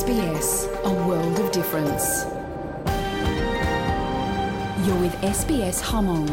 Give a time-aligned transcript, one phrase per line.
[0.00, 0.48] SBS,
[0.90, 2.06] a world of difference.
[4.84, 6.30] You're with SBS Hmong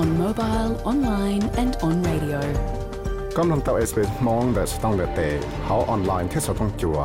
[0.00, 2.40] on mobile, online and on radio.
[3.38, 5.28] กำลังตัว SBS มองแต่สต้องเตะ
[5.64, 6.98] เขาออนไลน์ที่สต้องจัว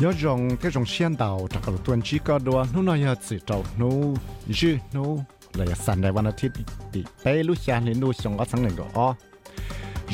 [0.00, 3.18] nhớ rằng thế trong xiên đào trạc cầu tuần chỉ có đua nó nói hết
[3.22, 3.90] sự trâu nó
[4.54, 5.04] chứ nó
[5.56, 6.56] แลยสันในวันอาทิตย์
[6.94, 9.08] ติเปลุชานลินดูชงก็สังหนึ่งก็อ๋อ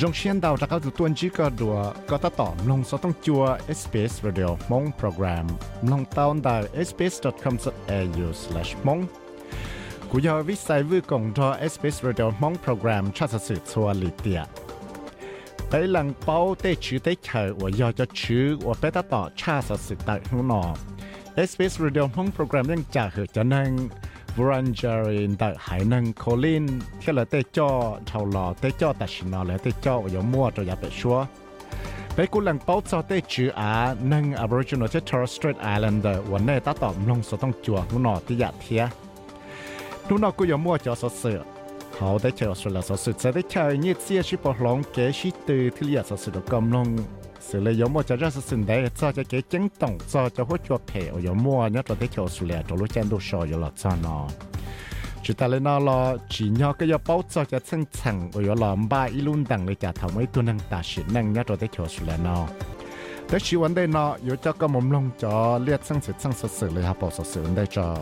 [0.01, 1.75] ยงเชียนดาวจะเข้าตัวจีก็ดัว
[2.11, 3.43] ก็ตต่อลงสต้องจัว
[3.79, 5.47] SBS Radio มงโปรแกรม
[5.91, 9.03] ลงตาวน์ได้ sbs.com.au/mong
[10.11, 14.41] กูยอวิสัยวิกงทอ SBS Radio มงโปรแกรมชาติสืบทัวลิเตีย
[15.69, 20.63] ไปหลังเป้าเตชื่อเตเฉยว่ายอจะชื่อว่าไปตต่อชาติสืบตัดหัวนอ
[21.49, 23.69] SBS Radio มงโปรแกรมยังจะเหอจะนั่ง
[24.37, 26.65] volunteering แต่หายนั่งโคลิน
[27.01, 27.71] เค่ละเตจ่อ
[28.09, 31.19] ชาวล่อเตจ่อแต่ชินอเลยเตจ่ออย่ามั่วจะอย่าไปชัว
[32.15, 33.73] ไปกุหลังเป้าจอเตจืออา
[34.13, 38.83] นั่ง Aboriginal ที่ Torres Strait Islander วันนี้ตาตอบลงสต้องจัวนุ่นอที่อยากเทีย
[40.09, 41.41] นุ่นอกูอย่ามั่วจอสเสือ
[41.93, 46.89] เขาได้เจอสุดละสุดจะได้เจอเนี่ยเสียชิบหลงเกชิตือที่เรียกสุดกำลง
[47.53, 50.29] sự là giống một cho ra sự sinh đấy cho cho cái chứng tổng cho
[50.29, 52.93] cho hỗ trợ thể ở giống mua nhất là để chờ sự là cho lúc
[52.93, 54.29] chân đồ sò rồi là cho nó
[55.23, 58.75] chỉ ta lên nó là chỉ nhau cái bao cho cho chân chẳng ở là
[58.91, 61.57] ba ít luôn đằng để trả thầu mấy tuần năng ta sẽ năng nhất là
[61.61, 62.47] để chờ sự là nó
[63.31, 66.33] để chỉ vấn đề nó yếu cho cái mồm lông cho liệt sang sự sang
[66.33, 67.97] sự sự là bảo sự sự vấn đề cho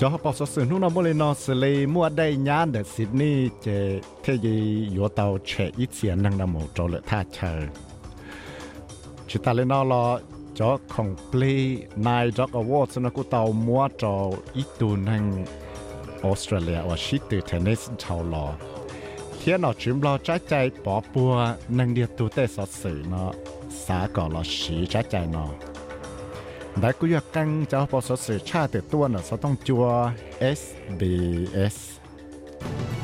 [0.00, 3.66] จอปอสสื่อนู่นน่ะโมเลนอสเลยมัวได้ยานเดซิดนีย์เจ
[4.20, 4.56] เทยี
[4.92, 7.52] อยู่เตาเฉยอีเสียนังนำหมูโจเลท่าเชอ
[9.28, 10.04] ชิตาเลนอลอ
[10.58, 11.04] จอขอ
[26.76, 29.92] งปลีนายจอกอวอร์ดสนกุเตามัวจอ
[30.42, 31.14] อีตูนัง
[31.56, 32.95] ออส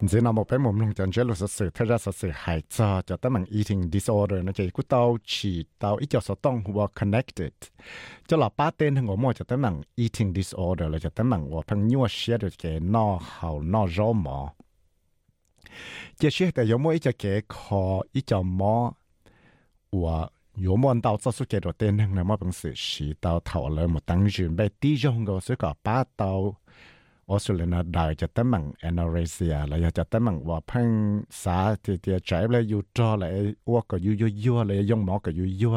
[0.00, 3.16] giờ nào một bé mồm lùng chẳng chế sự thay ra sự hại cho cho
[3.16, 6.90] tới mạng eating disorder nó chỉ của tao chỉ tao ít cho số tông hoặc
[7.00, 7.52] connected.
[8.26, 11.50] Cho là ba tên thằng ngồi cho tới mạng eating disorder là cho tới mạng
[11.50, 14.52] của thằng nhua xe được cái no hào no rô mỏ
[16.18, 18.92] chỉ xe tại giống mỗi cho cái khó ít cho mỏ
[19.90, 23.40] của yếu tao cho số cái đầu tên thằng này mà bằng sự chỉ tao
[23.44, 26.56] thảo lời một tăng duyên bé tí rong gọi số cả ba tao.
[27.30, 30.88] ออสเตรเลียได้จะตั้งมังแอนอเรเซียแล้วจะตั้งมังว่าเพิ่ง
[31.42, 33.30] สาที่ที่ใจเลยอยู่จอเลย
[33.68, 35.76] อ้วกก็อยู่ยั่วยั่วเลยยงหมอก็อยู่ยั่ว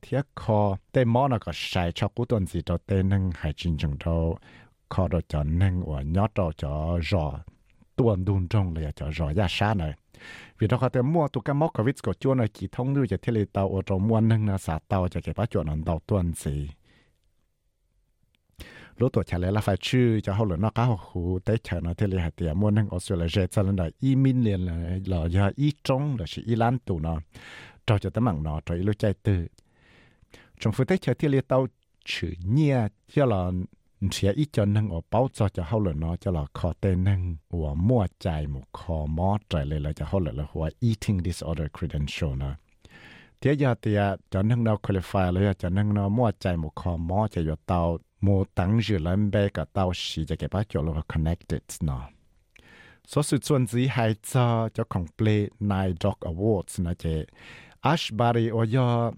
[0.00, 4.16] เทียคอแต่หมอน่ะก็ใช้ชอบกูตัวสิตัวเต้นึงให้จริงจังเท่า
[4.92, 6.72] คอตัวจอนึงว่ายอดตัวจอ
[7.08, 7.24] รอ
[7.96, 9.92] ตัวดุนจงเลยจะรอยาชาหน่อย
[10.58, 16.54] vì đó họ mua tụ cái mốc covid của chúa này kỳ thông lưu จะเทเลตาโอตม้วนนึงนะสาตาจะเก็บปัจจุบันตาตัวสิ
[18.98, 21.80] lúc tuổi trẻ lẽ là phải chư cho hậu lửa nó cá hồ tế chờ
[21.80, 24.98] nó thế là hạt tiền muốn năng Australia cho nên là y minh liền là
[25.06, 27.20] là do y trong là sự y lan tụ nó
[27.86, 29.46] cho cho tấm bằng nó cho y lúc chạy từ
[30.60, 31.66] trong phụ tế chờ thế là tao
[32.04, 32.78] chữ nhia
[33.12, 33.50] cho là
[34.10, 37.04] sẽ ít cho năng ở bao cho cho hậu lửa nó cho là khó tên
[37.04, 40.70] năng của mua chạy một khó mó trời lên là cho hậu lửa là hoa
[40.80, 42.54] eating disorder credential nó
[43.40, 44.00] เทียยาเตีย
[44.32, 47.80] จะนั่งเราคุริฟายเลยจะนั่งเรามั่วใจหมกคอมอจะอยู่เตา
[48.20, 52.08] mô tăng dự lên bè cả tao xì cho cái bác cho lo connected nó
[53.06, 57.24] số sự chuẩn gì hai cho cho không play nine dog awards nó chế
[57.80, 59.12] Ashbury ở yo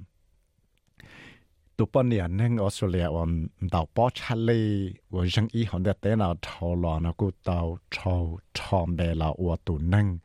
[1.77, 5.97] tụ bọn nhà nâng Australia on đào bó chá lê và dân ý hòn đẹp
[6.01, 10.19] tế nào thảo lò nó cụ tàu thảo thòm bè là ua tụ nâng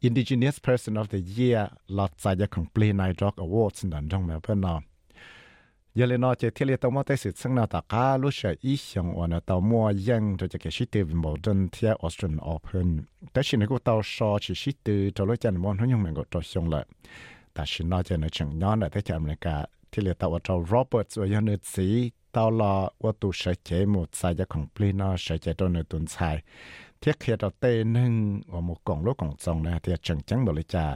[0.00, 4.26] Indigenous Person of the Year là tại cho không play nine dog awards nâng trong
[4.26, 4.82] mẹ bên nào
[5.98, 12.88] ยเลนอเจเทเลตมอเตสิสังนาตากาลุชอีชงวันตอมัวยังจะจะเกชิตวิมบลดนเทียออสเตรเลียโอเพน
[13.32, 16.84] แต่ชินกูตอชอชิชิตจะลุจันมอนทั้งยังมันก็ตอชงเลย
[17.52, 19.56] แต่ชินนอจในจังย้อนแต่จะอเมริกา
[19.90, 21.88] ที่เลตว่าจะโรเบิร์ตว่ายันสี
[22.34, 22.74] ตอลอ
[23.04, 26.36] ว่าตูใช้เจมุดใส่จะของปลีนอใช้เจตัวในตุนชาย
[26.98, 28.12] เทียเคียตเต้นึง
[28.52, 30.86] ว่ามุกงลูกของจงนะเทียจังจังบริจา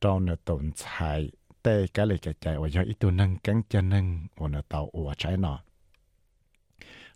[0.00, 1.30] trong nó tồn tại
[1.66, 4.62] tê cái này cái chạy và do ít tu nâng cắn chân nâng, và nó
[4.68, 5.60] tàu ủa trái nọ.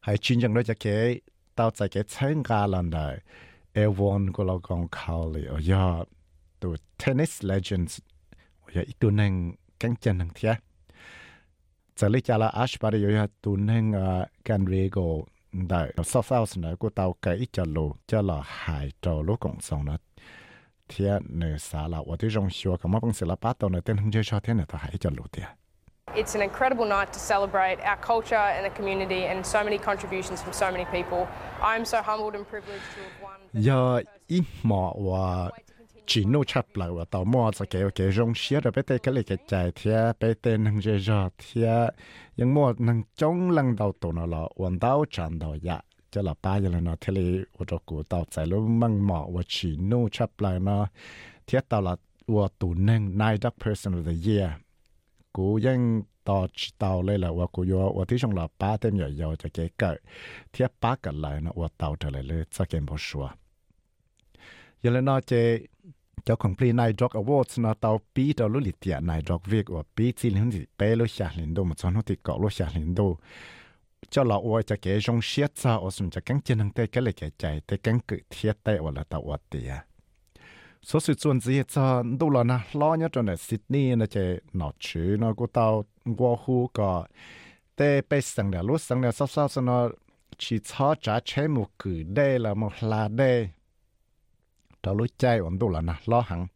[0.01, 1.21] Hay chuyên chẳng nói cho cái
[1.55, 3.19] tàu chạy cái chân gà lần đời
[3.73, 6.05] everyone của lo con khảo lì ở do
[6.61, 8.01] tu tennis legends,
[8.67, 10.57] và do ít tu nâng cắn chân nâng thiệt
[11.97, 15.03] giờ lấy cho là Ashbury ở tu nâng ờ, can rego
[15.53, 19.61] đại sau sau này của tàu cái cho lô cho là hải trâu lô cộng
[19.61, 19.97] sống nó
[20.97, 23.81] thiên nữ xã là và đây rong xua cảm ơn sự là bắt đầu nửa
[23.81, 25.47] tên hưng chơi cho thiên nữ ta hãy cho lụt thiên
[26.15, 30.43] It's an incredible night to celebrate our culture and the community and so many contributions
[30.43, 31.27] from so many people.
[31.61, 33.41] I'm so humbled and privileged to have won.
[33.53, 35.51] Giờ ít mỏ và
[36.07, 38.99] chỉ nô chấp là và tàu mò sẽ kéo kéo rong xía rồi bé tê
[38.99, 41.87] cái này cái chạy thia bé tê nâng chơi cho thia
[42.37, 46.23] nhưng mò nâng chống lăng đầu tổ nó là quần đau tràn đầu dạ cho
[46.23, 47.43] là ba giờ là nó thế là
[48.35, 50.87] ở luôn măng mỏ và chỉ nô chấp lại nó
[51.47, 51.97] thiết tàu là
[52.27, 54.51] và tù nâng nai đắc person of the year
[55.33, 58.35] cú dân tàu chỉ tàu lên là và cú yo và tí trong
[58.81, 59.95] thêm nhỏ yo cho cái cỡ
[60.53, 63.29] thiết ba cả lại nó và tàu trở lại lên cho cái bộ sủa
[64.83, 65.69] giờ là nó chơi
[66.25, 69.41] cho công ty nai drug awards nó tàu pi tàu lúc lịch tiệt nai drug
[69.45, 72.17] việc và pi chỉ liên gì pe lúc xả liên đô một số nó thì
[72.23, 73.19] cọ lúc xả liên đô
[74.11, 76.87] cho là ôi cho cái giống xiết ra ôi, sum cho cắn chân hàng tê
[76.87, 79.85] cái lại cái chạy tê cắn cự thiết tê ở là tàu ở tìa à.
[80.83, 84.41] số sự chuẩn gì cho đủ là nà, lo nhớ cho này Sydney nó chơi
[84.53, 85.85] nó chứ nó của tao
[86.17, 87.07] qua khu có
[87.77, 89.89] tê bây sang là lúc sang là sau sau sau nó
[90.39, 93.49] chỉ cho trả chế một cử đê là một là đê.
[94.83, 96.47] Đó lúc chạy ổn đủ là nà, lo hẳn.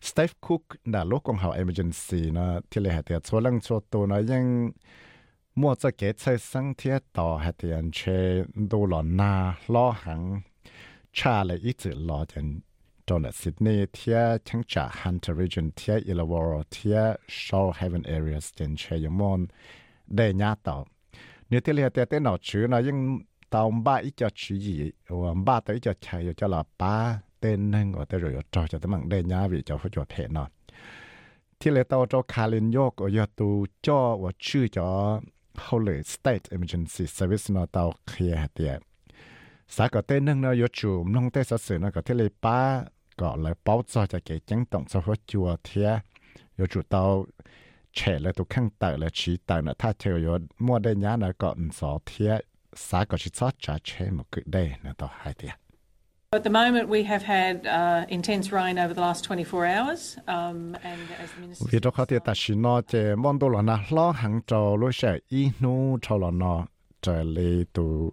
[0.00, 3.80] Steve Cook đã lúc con hậu emergency nó thì lại hạt tiệt số lăng số
[3.90, 4.44] tổ nó ยัง
[5.56, 10.40] mua cho cái chơi sang thiết tỏ hạt tiền chế đâu là na lo hằng
[11.12, 12.60] cha lại ít chữ lo chân
[13.08, 17.00] ตอนซิดนีย์เทียทั้งจากฮันเตอร์รีจนเทียอิลาวอร์เทีย
[17.42, 19.40] ชอลเฮเวนเอเรียสเจนเชยมอน
[20.16, 20.76] ได้ยาต่อ
[21.46, 22.98] เนื้อที่เรียกแต่แต่หนอชื่อนะยัง
[23.54, 24.78] ตอมบ้าอีจะชื่อยี่
[25.22, 26.94] ว่าบ้าตัวอีจะใช้จะหลับป้า
[27.40, 30.44] เต้นนึงว่าแต่รอยจอจะตั้งได้ยาวิจะเขาจะเพนอ
[31.58, 33.48] ที่เลยตัวจอคารินโยกว่ตู
[33.86, 34.90] จ่อว่าชื่อจอ
[35.56, 38.80] 后来 state emergency service 呢到开下的，
[39.66, 42.86] 啥个对人呢有就弄对啥事呢个对来把
[43.16, 46.02] 个来包装在给京东做好做贴，
[46.56, 47.26] 有就到
[47.92, 52.44] 切了都看到了知道了，他就有莫得伢那个唔少贴，
[52.74, 55.48] 啥个去做做切么个对呢到海的。
[56.36, 61.00] At the moment, we have had uh, intense rain over the last 24 hours, um, and
[61.18, 63.84] as the minister vì đó có thể ta chỉ nói che món đồ là na
[63.90, 66.66] lo hàng trâu lối sẽ ít nu trâu là nó
[67.02, 68.10] trở lại từ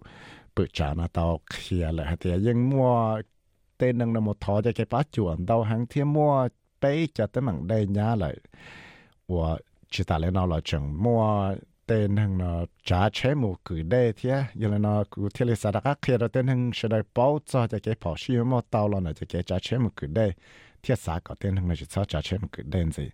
[0.56, 3.20] bự trả nó tàu kia lại thì nhưng mua.
[3.78, 6.48] Tên nâng là một thọ cho cái bát chuẩn đâu hàng thiên mua.
[6.80, 8.36] Bấy cho tới mảng đây nhá lại.
[9.28, 9.56] Và
[9.90, 11.54] chỉ ta lại nó là chẳng mua
[11.86, 15.54] tên hằng nó trả chế mù cử đây thì giờ là nó cứ thiết lập
[15.54, 18.60] sao các kia đó tên hằng sẽ đại bảo cho cho cái bảo sĩ mà
[18.70, 20.32] tàu là nó cho cái trả chế mù cử đê
[20.82, 23.10] thiết xã có tên năng là chỉ trả chế mù cử đê gì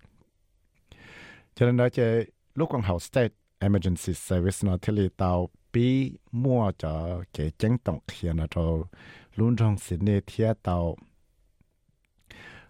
[1.54, 6.18] cho nên nó cái lúc còn học state emergency service nó thiết lập tàu bị
[6.32, 8.84] mua cho cái chính tổng kia nó cho
[9.36, 10.96] luôn trong sinh nề thiết tàu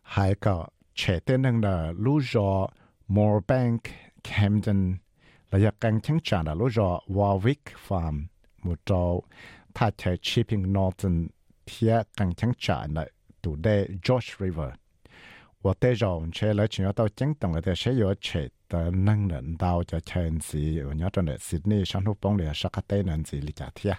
[0.03, 0.55] hai cái
[0.95, 2.69] chế tên hằng là lúc cho
[3.09, 3.83] Moorbank
[4.25, 4.97] Camden
[5.51, 8.17] และยากังทั้งจานะรู้จอวอวิกฟาร์ม
[8.65, 9.03] มุจอ
[9.77, 11.17] ถ้าเธอชิพิงนอร์ตัน
[11.67, 13.05] เทียกังทั้งจานะ
[13.43, 13.75] ตูได้
[14.07, 14.77] จอร์จริเวอร์
[15.65, 18.29] ว่าเตจอนเชลชิญตาจังตงกเตเชยอเช
[18.71, 18.73] ต
[19.09, 23.95] นั่งเนินดาวจะเชิญสีวันยอดเนสิดนี่ฉันทุบปองเหลือสักเตนันสีลิกาเทีย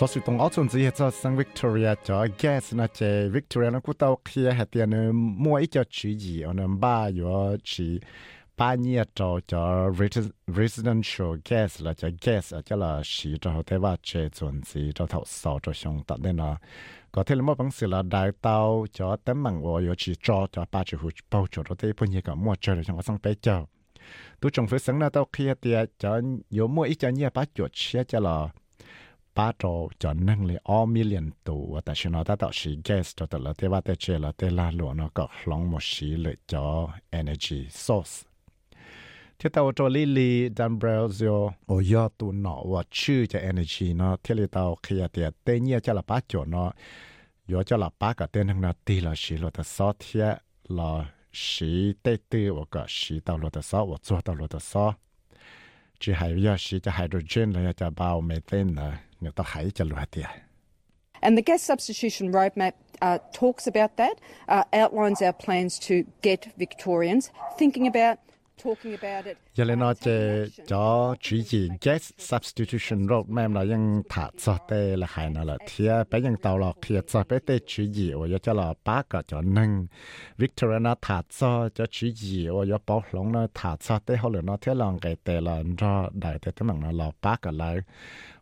[0.00, 2.26] so su tong also ji ha sang victoria cho.
[2.38, 6.42] Gas na che victoria na ku tao khia ha tian mo i cho chi ji
[6.42, 8.00] on ba yo chi.
[8.56, 9.92] Ba ni cho cho
[10.46, 14.90] residential gas la cho gas a cho la shi cho te ba che chon ji
[14.94, 16.56] cho thao sao cho xong ta nên là
[17.12, 20.12] có thể là một bằng sự là đại tao cho tấm mạng của yo chỉ
[20.22, 23.02] cho cho ba chữ hụt bao cho đó bây giờ cả mua chơi được trong
[23.02, 23.64] sang bé chờ
[24.40, 26.20] tôi trồng phía sáng na tao kia tiệt cho,
[26.58, 28.48] yo mua ít cho nhia ba chuột chia cho là
[29.36, 29.64] ป้าโต
[30.02, 36.66] จอนนั่งเลยอ้อมิเลียนตัวแต่ฉันเอาแต่ต่อสีแก๊สตัวต่ลอดเทวะาแต่เจลเตลาหลวงก็ลองหมดสีเลยจอ
[37.18, 38.14] energy source
[39.38, 41.34] ที่ตัวตัวลิลีดัมเบลซิโอ
[41.68, 46.70] โอยอตัวหนอว่าชื่อจะ energy เนาะที่เราตัวขยะเตียเตเนียจะละป้าจอเนาะ
[47.50, 50.26] ยอจะละป้ากับเตนทงนาตีละสีละแต่ซอเทีย
[50.78, 50.90] ละ
[51.46, 54.86] สีเตตือว่าก็สีตาล่ะแต่ซอว่าจัวตาล่ะแต่ซอ
[61.22, 66.52] And the gas substitution roadmap uh, talks about that, uh, outlines our plans to get
[66.56, 68.18] Victorians thinking about.
[69.54, 79.70] giờ lên nói về cho chỉ gì gas substitution roadmap là ยังถ้าสอเตละหายนั่นแหละเทียไปยังเตาหลอกเทียสอไปเตจีจีว่าจะจะหลอป้าก็จะนึ่ง
[80.40, 87.76] วิกตอเรียนาถ้าสอจะจีจีว่าจะปอกหลงนะถ้าสอเตเขาเหลือนะเทียลองไกเตละรอได้แต่ทั้งหลังนะหลอป้าก็เลย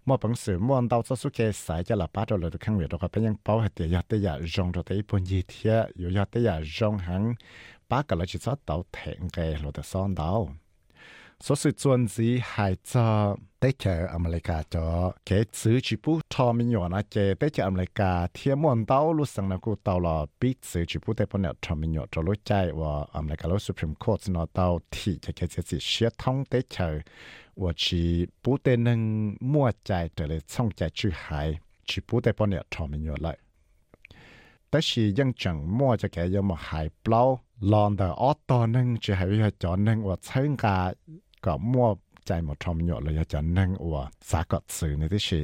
[0.06, 7.22] มอปังสือมอนเตาจะสุเคสายจะหลอป้าเราเลยข้างเวียดเราก็ไปยังเป้าเตียยาเตียยาจงเราเตยปนยีเทียอยู่ยาเตียยาจงหัง
[7.87, 10.49] 八个了就找到停嘅落得上到。
[11.43, 16.69] số sự chuẩn gì hay cho tế chờ America cho cái chữ chỉ bút cho mình
[16.69, 20.25] nhỏ nó chế tế chờ America thiên môn tàu lúc sang nó cũng tàu là
[20.39, 23.49] biết chữ chỉ bút tế bọn nó cho mình nhỏ cho lúc chạy và America
[23.49, 26.99] lúc Supreme Court nó tàu thì cho cái chữ sẽ thông tế chờ
[27.55, 32.23] và chỉ bút tế nâng mua chạy trở lại xong chạy chữ hay chỉ bút
[32.23, 33.37] tế bọn nó cho mình nhỏ lại
[34.73, 37.21] 但是ยังจังมั่วจะแกยังมาหายเปล่า
[37.72, 40.78] ลอนแต่ออตอนึงจะให้วิจารนึงว่าเชิงกา
[41.44, 41.88] ก็มั่ว
[42.26, 45.40] ใจหมดทอมหยดเลยจะนึงว่าสากดสื่อในที่ชี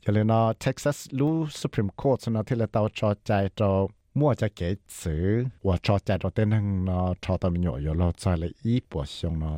[0.00, 3.30] อย่าเลยนะเท็กซัสรู้สุพรีมโคอร์ทนะที่เราเตาจอใจ
[3.60, 3.70] จอ
[4.18, 4.68] มั่วจะเก๋
[5.00, 5.24] สื่อ
[5.66, 9.52] ว่าจอใจจอเต้นนึงนะชอตอมหยดอยู่เราใจเลยอีปวดชงนะ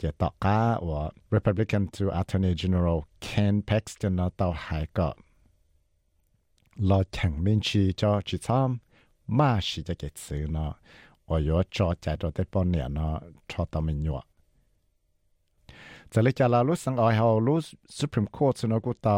[0.00, 1.02] จะต่อก้าว่า
[1.34, 5.08] Republican to Attorney General Ken Paxton นะเตาหายก็
[6.78, 8.20] lo chẳng minh chi cho
[9.38, 10.70] มาชิจะเก็ดซื้อเนาะ
[11.28, 13.14] ออยจอใจตัวเต้ปอนเนี่ยเนาะ
[13.50, 14.20] ชอตมินยัว
[16.12, 17.54] จะเลยจะลาลุสังออยเฮาลุ
[17.96, 19.16] สุพรีมโคตรสนกุเตา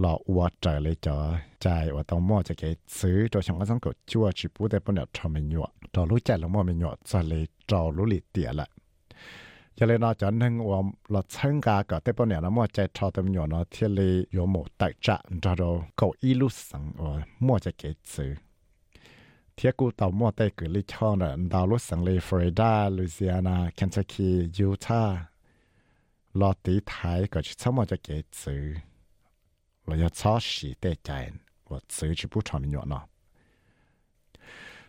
[0.00, 1.16] หลออวดใจเลยจอ
[1.60, 8.68] ใจว่าต้องมั่วจะเก็ดซื้อตัวฉันก็สังกดชั่วชิปูเต้ปอนเนี่ยทอมินยัวต่อรู้ใจละมั่วมินยัวจะเลยจอรู้หลีเตียละ
[9.76, 15.62] จะเลยนอจอนหนึ่งว่าหลอเชิงกาก็เต้ปอนเนี่ยนะมั่วใจชอเต็มหยวนเนาะที่เลยโยโมตักจะจอโด
[15.98, 18.30] ก็อีลุสังว่ยมั่วจะเก็ดซื้อ
[19.54, 25.04] เทียกูต่ามั่วแต่เกิดลิชอนดาวรุสังเลฟริดาลุซิซียนาเคนทักียูทา
[26.40, 28.64] ลอตีไทยก็จะสมอจะเกิดซื้อ
[29.84, 31.10] เราจะชอบสีเตใจ
[31.70, 33.04] ว่าซื้อชิบุทอมิญเนาะ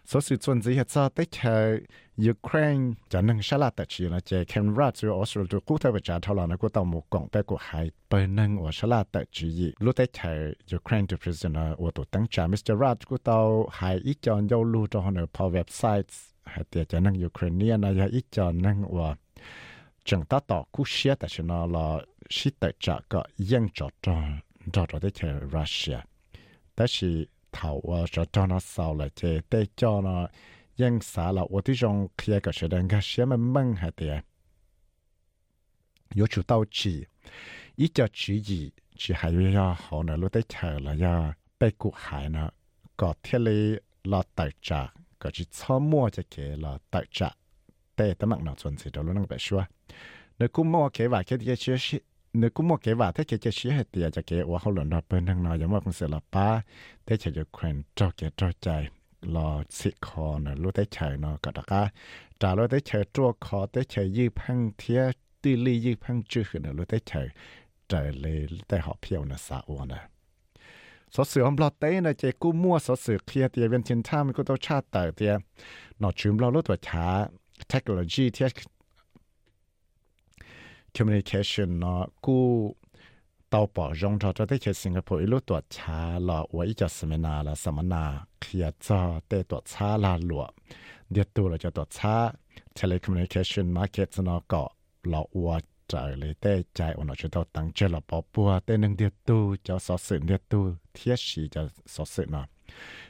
[0.05, 1.77] số sự chuẩn gì hết sao tới chờ
[2.29, 5.99] Ukraine cho nên sẽ là tại chỉ là chế Canada từ Australia cụ thể về
[6.03, 8.87] trả thảo là nó cũng tàu một cộng bé của hai bên nâng ở sẽ
[8.87, 12.73] là tại chỉ gì lúc tới chờ Ukraine to prisoner ở tổ tăng trả Mr.
[12.81, 16.03] Rad cũng tàu hai ít chọn dâu lưu cho họ ở website
[16.43, 19.15] hay tiệt cho nên Ukrainian là ít chọn nâng ở
[20.05, 21.97] chẳng ta tỏ cú xia tại chỉ nó là
[22.29, 24.13] sĩ tại trả có dân cho cho
[24.73, 25.97] cho cho tới chờ Russia
[26.75, 26.87] Tại
[27.50, 30.30] 但是头啊，就叫那少了，这对叫那
[30.76, 34.22] ยังสาละ我这种企业个学人个什么梦还的，
[36.14, 37.08] 有出到起，
[37.76, 42.52] 一叫主意，只还有要好呢，路得chờ了要被骨海呢，
[42.94, 47.34] 个天里了代价，个是草摸这个了代价，
[47.94, 49.66] 对，等忙那存在着路能白说，
[50.36, 52.02] 那估摸给话给这些
[52.33, 52.41] 是。
[52.41, 56.47] nếu cũng một cái vả thế cái cái xí hết tiền cho cái ว่าเขาหล่นรับเป็นทางนอยอย่างว่าเป็นเสือละป้า
[57.05, 58.67] ได้ใช้ยูเครนจอกแกจอกใจ
[59.35, 61.81] รอสิคอนะรู้ได้ใช้เนาะก็ตะกา
[62.41, 65.01] จ่ารู้ได้ใช้ตัวคอได้ใช้ยืพังเทีย
[65.41, 67.21] ตีลียืพังจื้อนะรู้ได้ใช้
[67.87, 70.01] ใจเลยได้หอบเพียวนะสาวนะ
[71.13, 75.33] สอเสือมบลอเต้นะเจกู้มั่วสอเสือเคลียเตียเวียนชินท่ามันก็ต้องชาติเตีย
[76.01, 77.05] นอชุมเราลดตัวช้า
[77.69, 78.47] เทคโนโลยีเทีย
[80.95, 82.37] communication เนาะกู
[83.49, 88.03] เตาปอจงจอจะได้เขียนสิงคโปร์อีลูตัวช้าละว่าอีจะสมนาละสมนา
[88.39, 90.43] เคลียจอเตตัวช้าลาหลว
[91.11, 92.15] เดียตัวเราจะตัวช้า
[92.77, 94.63] telecommunication market เนาะก็
[95.13, 95.57] ละว่า
[95.87, 101.61] ใจเลยเต้ใจวันเราจะต้องตั้งใจลปอปัวเต้หนึ่งเดียตัวจะสอสื่อเดียตัวเทียสีจะ
[101.93, 102.45] สอสื่อเนาะ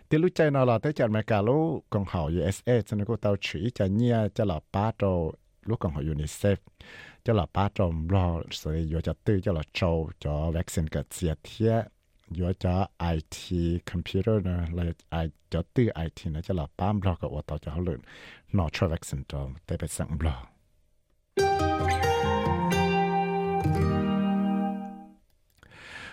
[0.08, 5.04] ที่รู้ใจเนาะเราได้จากอเมริกาลูกกองเห่า USA ฉันก็เตาฉีจะเนี่ยจะหลับป้าโต
[5.68, 6.58] ลูกกองเห่ายูนิเซฟ
[7.24, 11.04] cho là ba trong lo sự yo cho tư, cho là châu cho vaccine cái
[11.10, 11.88] chia thiệt
[12.40, 13.52] yo cho IT
[13.94, 17.58] computer nè, là ai cho tư IT nè, cho là ba lo cái ô tô
[17.58, 18.00] cho họ luyện
[18.52, 20.46] nó cho vaccine cho để bị sẵn lo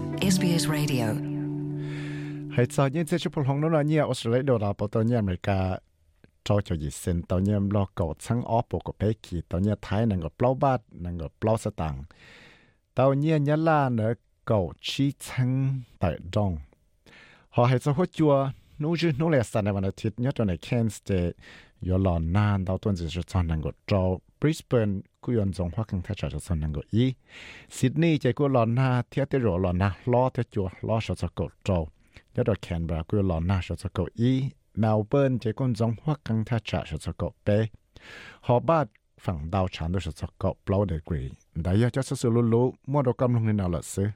[0.00, 3.98] ร์
[4.44, 5.80] นจะกู
[6.43, 8.93] cho cho gì xin tao nhớ lo cầu sáng ó bộ của
[9.23, 12.03] kỳ tao nhớ thái nàng ngọt bao bát nàng ngọt bao sa tàng
[12.95, 13.13] tao
[13.89, 14.13] nữa
[14.45, 16.57] cầu chi chăng tại trong
[17.49, 20.35] họ hay cho hốt chua nú chứ nú lẹ sàn này mà nó thịt nhất
[20.35, 21.31] cho này Kent State
[21.89, 22.19] yo lò
[22.81, 26.85] tuần gì cho chọn nàng trâu Brisbane cú yon hoa căng thay chọn nàng ngọt
[26.89, 27.13] ý
[27.69, 29.57] Sydney chạy cú lò na thiết tế rổ
[30.05, 31.89] lò thiết chua lo cho cho cầu trâu
[32.35, 36.15] nhất là Canberra cú lò na cho cho cầu ý Melbourne chế con giống hoa
[36.25, 37.67] căng tha trả sự sạc cọp bê.
[38.41, 38.83] Họ ba
[39.19, 41.29] phẳng đào chán được sự sạc cọp lâu để quỷ.
[41.55, 44.07] Đã yếu cho sự sự lũ lũ, mua đồ cầm lông nên nào lợt sư.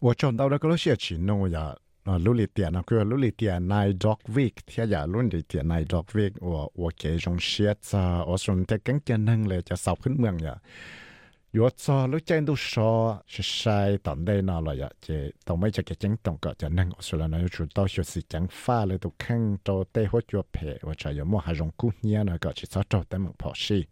[0.00, 1.74] Tôi chọn đâu đó có lúc sẽ chỉ nông nhà
[2.08, 5.22] nó lúc lì tiền nó cứ lúc lì tiền này dog week thì giờ lúc
[5.32, 5.42] lì
[8.26, 10.54] ở trong cái cánh chân năng là cho sau khấn mương nhở
[11.54, 15.70] yo cho lúc chân đâu so sai tận đây nào là vậy chứ tao mấy
[15.70, 18.20] cho cái chân tông cỡ chân năng ở số là nó chủ tao số sự
[18.28, 21.54] chân pha là tao khăn tao tê hốt cho phe và cho yo mua hàng
[21.54, 23.84] rong cũ nhia nó chỉ sao tao tao mừng bỏ xí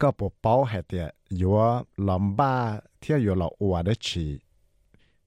[0.00, 1.06] ก็ปเป้าให้เดีย
[1.38, 1.52] อยู่
[2.08, 2.52] ลำบ้า
[3.00, 4.26] เที่ยวอยู่เราอัวได้ชี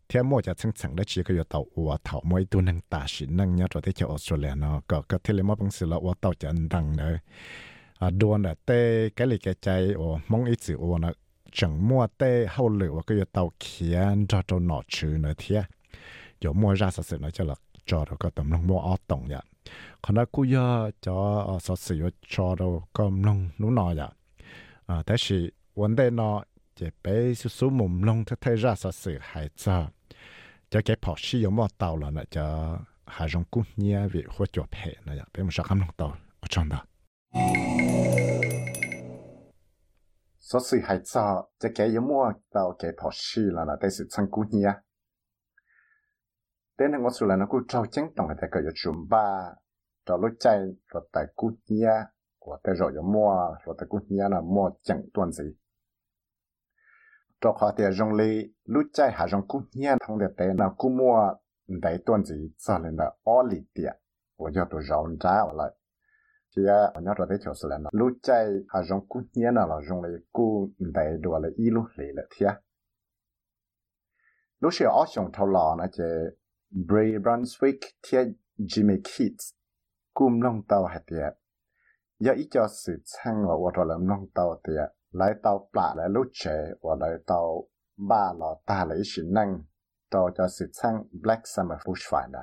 [0.08, 7.16] เที่ยวมัวจะชั้งชั้งได้ชีก็อยู่เต่าอัวเต่ามวยตัวนึงตาสินึงเนี่ยตัวที่เจ้าออสเตรเลียเนาะก็ก็เที่เลยมั่วเป็นสิละอัวเต่าจะดังเนอะ
[8.02, 8.80] อ่าดวนอ่เต้
[9.16, 11.12] แกลยแกใจโอ้มองอีสิอัวนะ
[11.58, 15.62] จังมัวเต้เข้าเหลือก็อยู่เต่าเขียนจอตัวหนอชื่อเนอะเที่ย
[16.40, 19.42] อยู่มัวราสเสเนาะจะหลักจอเราก็ตำลงมั่วออตรงเนี่ย
[20.06, 20.68] ขณะกูยอ
[21.06, 21.18] จอ
[21.66, 24.10] สอสิอยู่จอเราก็ลงนู้นนอยอะ
[24.90, 26.44] à thế thì vấn đề nó
[26.76, 29.88] chỉ bé số số mồm lông thế ra sao sự hay cho
[30.70, 34.26] cho cái phò sử dụng một tàu là nó cho hai trong cú nhia việc
[34.28, 35.64] hỗ trợ hệ nó ya bé một số
[35.98, 36.84] tàu ở trong đó
[40.40, 44.08] số sự cho cho cái giống mua tàu cái phò sử là nó đây sự
[44.10, 44.74] sang cú nhia
[46.78, 49.42] đến hàng là nó cũng trâu chứng đồng cái cái chùm ba
[50.06, 50.60] trâu lúc chạy
[50.94, 51.92] rồi tại cú nhia
[52.40, 55.44] của cái rồi yo mua rồi ta cũng nhớ là mua chẳng tuần gì.
[57.42, 60.98] Cho họ thì rong lì lúc chạy hà rong cũng nhớ thông được tên cũng
[60.98, 61.34] mua
[61.68, 63.94] đấy tuần gì cho nên là ô lì tiệt
[64.36, 65.72] của tôi rong ra lại
[66.56, 69.68] chỉ là nhớ rồi đấy cho sự là lúc chạy hà rong cũng nhớ là
[69.90, 72.54] rong lì cũng đấy đồ là ít lúc lì là thiệt
[74.60, 76.04] lúc xưa ở trong thâu lò nó chỉ
[76.72, 79.54] Bray Brunswick thiệt Jimmy Keats
[80.14, 81.39] cũng long tàu hạt tiệt
[82.19, 82.95] 了那二里的，我就都绕摘了。
[82.95, 83.55] 这个我那说的就是了呢，路在还用过年了了，用来过带多了一路来了天。
[83.55, 83.55] 路是二熊头老那些 Bray Brunswick 贴 Jimmy Kids，顾唔弄到还的。
[83.55, 84.73] giờ ít cho sự sang ở vào làm nông tàu thì
[85.11, 89.65] lấy tàu bạ lại lúc trẻ và lấy tàu ba lò ta lấy sự năng
[90.11, 92.43] cho cho sự sang Black Summer Bushfire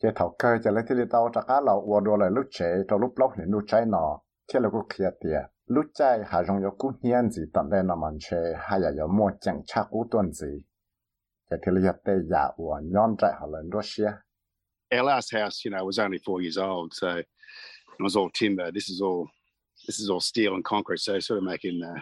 [0.00, 2.74] cái thầu cơ cho lấy thì tàu cho cá lò và đồ lại lúc trẻ
[2.88, 6.44] cho lúc lúc thì lúc trái nọ thì là cũng kia tiệt lúc trái hà
[6.44, 9.62] rong có cú hiền gì tận đây nó mình chơi hay là có mua chẳng
[9.66, 10.64] chắc cú tuần gì
[11.50, 14.10] cái thì là tây giả và nhon trái họ lên Russia
[14.91, 17.27] our last house, you know, was only four years old, so it
[17.99, 18.71] was all timber.
[18.71, 19.27] This is all
[19.87, 20.99] this is all steel and concrete.
[20.99, 21.99] So sort of making uh,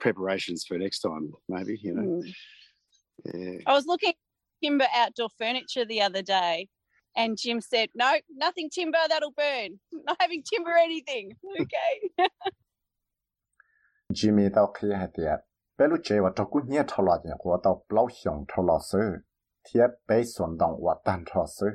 [0.00, 1.78] preparations for next time, maybe.
[1.82, 2.34] You know, Mm.
[3.34, 3.58] yeah.
[3.66, 4.16] I was looking at
[4.62, 6.68] timber outdoor furniture the other day,
[7.16, 8.98] and Jim said, "No, nothing timber.
[9.08, 9.78] That'll burn.
[9.92, 12.10] Not having timber anything." Okay.
[14.14, 15.40] Jimmy tao khi hay tiệt
[15.78, 18.66] bé lúc chơi và trâu cú nhẹ thâu lọt nhà của tao bao hiểm thâu
[18.66, 18.98] lọt sư
[19.64, 21.66] thiếp bé xuân động và tan thọ sư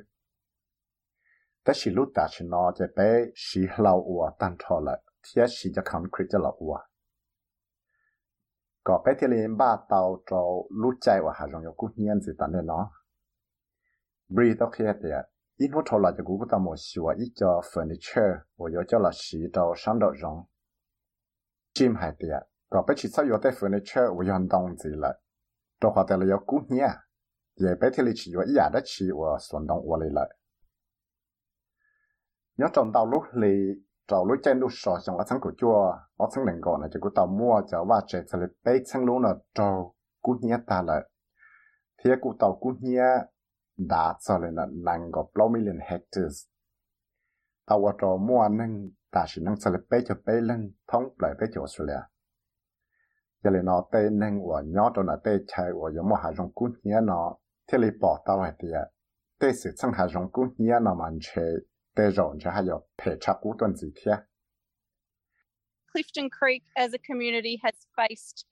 [1.62, 2.98] แต่สิลุตาชินอจะไป
[3.46, 6.74] สีเราอัวตันทอละเทียสีจะคำคริจะเราอัว
[8.86, 10.40] ก็ไปที่เรียนบ้าเตาจอ
[10.80, 12.84] รู้ใจว่าหาจงยกุเฮียนสิตันเนี่ยเนาะ
[14.34, 15.18] บรีต้องเครียดเดีย
[15.60, 19.22] อินหัวทอละจะกูก็ต้องมาชัวอีจอเฟอร์นิเจอร์我有叫了洗
[19.54, 20.24] 到上到容
[21.76, 22.36] จิมหายเดีย
[22.72, 25.04] ก็ไปชิดซะอยู่แต่เฟอร์นิเจอร์我用东西了
[25.80, 26.86] ตัว话แต่ละยกุเฮีย
[27.62, 30.20] 也ไปที่里起有一样的起我ส่วน东我เลย了
[32.59, 33.55] Nhớ trong tàu lúc lì
[34.07, 36.87] trâu lúc trên lúc sọ xong ở thằng của chua ở thằng đằng gọn là
[36.93, 40.35] chỉ có tàu mua cho và chạy sẽ lên bê thằng lúc nó trâu cú
[40.41, 41.01] nhé ta là
[42.03, 43.07] thì cụ tàu cú nhé
[43.77, 46.47] đã cho lên là nàng có bao million hectares
[47.67, 51.03] tàu ở trâu mua nâng ta chỉ nâng sẽ lên bê cho bê lưng thông
[51.19, 52.01] lại bê cho Australia
[53.43, 56.33] giờ lên nó tê nâng và nhớ trong là tê chạy và giống một hai
[56.37, 57.35] rong cú nhé nó
[57.71, 58.69] thì lì bỏ tàu hay tiệt
[59.39, 61.05] tê sự thằng hai rong cú nhé nó mà
[63.99, 64.17] chơi
[65.93, 68.45] Clifton Creek as a community has faced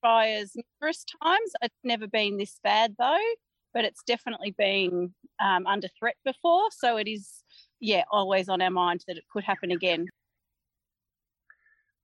[0.00, 1.50] fires numerous times.
[1.62, 3.28] It's never been this bad though,
[3.74, 6.68] but it's definitely been um, under threat before.
[6.70, 7.44] So it is,
[7.80, 10.06] yeah, always on our mind that it could happen again.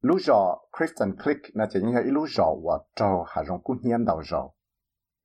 [0.03, 4.05] Lúc giờ Clifton Creek là chỉ như lúc giờ và trâu hà rong cú nhiên
[4.05, 4.42] đầu giờ,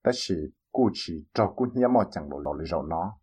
[0.04, 0.36] đó là
[0.72, 3.20] cú chỉ trâu cú nhiên mà chẳng lộ lộ lý giờ nó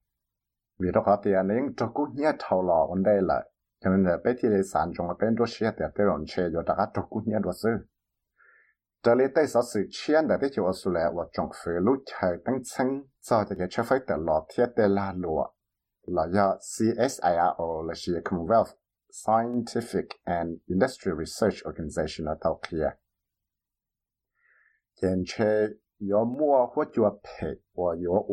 [0.79, 3.45] vì đó họ tiền nên cho cũng nhớ thầu lò vấn đề là
[3.85, 6.25] cho nên là bé thì để sản chúng là bên đó xe tiền tới còn
[6.29, 7.71] xe cho đã cho cũng nhớ đó sư
[9.03, 11.95] trở lại tới sáu sự chiến đã tới chỗ số lẻ hoặc trong phía lúc
[12.07, 15.47] thời tăng sinh do cho cái cho phải từ lò thiết để là lúa
[16.07, 18.75] là do CSIRO là sự Commonwealth
[19.13, 22.91] Scientific and Industrial Research Organization ở Tàu Kia.
[25.03, 25.67] Trên chế,
[25.99, 28.27] yếu mua hoặc chùa phê, hoặc yếu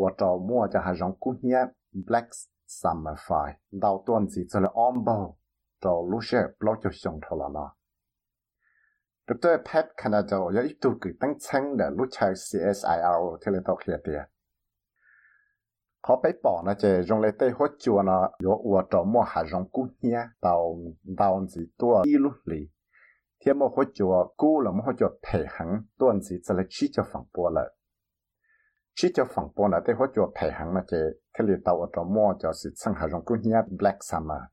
[0.49, 2.27] mua cho hạ rộng cung hiếp black
[2.67, 3.53] summer fire.
[3.71, 5.37] Đào tuần gì cho là om bao
[5.83, 7.75] đầu lúc sẽ bắt cho xong thôi là nó.
[9.27, 13.51] rồi tôi pet Canada có ít tuổi cứ tăng chân để lúc chạy CSIR thì
[13.51, 14.23] là tao kia tiền
[16.07, 19.21] khó bé bỏ nó chơi rong lấy tay hốt chùa nó yo ua trò mô
[19.21, 20.77] hạ rong cú nhia tàu
[21.17, 22.69] tàu gì tua đi lúc lì.
[23.45, 25.83] Thiên mô hốt chùa cú là mô hốt chùa thể hẳn.
[25.99, 27.69] Tuần chỉ sẽ là chỉ cho phẳng bùa lại
[28.97, 30.93] ชีจะฝั่งปนอะเตหัวจัวแผ่หังมาเจ
[31.35, 34.43] ทะเลเตาอัตมอจะสิสังหารกุญเฮีย black summer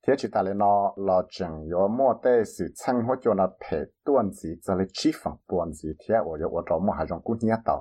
[0.00, 0.74] เทียชิตาเลนอ
[1.08, 7.76] ลอจังยอมอเตสิสังหัวจัวนาแผ่ต้วนสีจะเลชิฝั่งปนสีเทียโอยอัตมอหารกุญเฮียเตา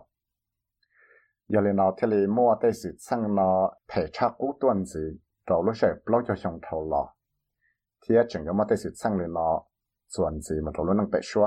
[1.54, 3.50] ยาเลนอเทะเลมอเตสิสังนอ
[3.88, 5.04] แผ่ชากุต้วนสี
[5.46, 7.04] เราลุเฉยเปล่าจะชงเทาหลอ
[8.00, 9.50] เทียจังยอมอเตสิสังเลนอ
[10.14, 11.46] ส่วนสีมันเราลุนังเปชัว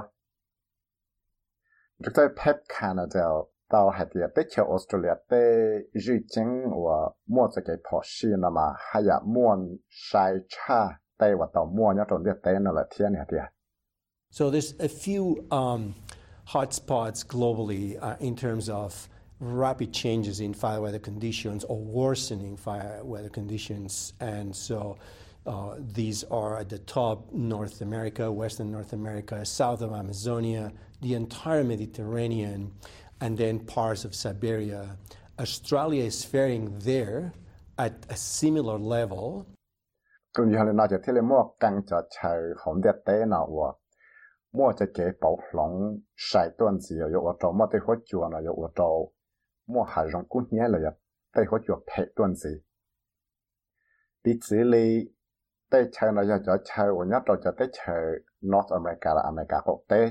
[2.02, 3.34] จุดใจเพชรแคนาเดล
[3.71, 5.37] 到海地在去澳大利亚在
[5.91, 9.57] 日经我莫这个跑西那么还有莫
[9.89, 13.51] 晒差在我到莫那种的在那了天呢的。
[14.29, 15.93] So there's a few um,
[16.45, 19.07] hotspots globally uh, in terms of
[19.39, 24.97] rapid changes in fire weather conditions or worsening fire weather conditions, and so.
[25.45, 31.13] Uh, these are at the top North America, Western North America, south of Amazonia, the
[31.13, 32.69] entire Mediterranean,
[33.22, 34.84] and then parts of Siberia.
[35.38, 37.32] Australia is faring there
[37.78, 39.46] at a similar level.
[40.32, 43.74] Cũng như là cho thế là mua căng cho chờ không đẹp tế nào wa.
[44.52, 48.28] Mua cho kế bảo lòng sai tuần gì ở chỗ trâu mua tới hóa chùa
[48.28, 49.12] là chỗ trâu.
[49.66, 50.78] Mua hà rong cũng nhé là
[51.32, 52.50] tới hóa chùa phe tuần gì.
[54.24, 55.10] Đi chỉ lý,
[55.70, 57.92] tới chờ là cho chờ ở nhà trâu cho tới chờ
[58.40, 60.10] North America là America quốc tế.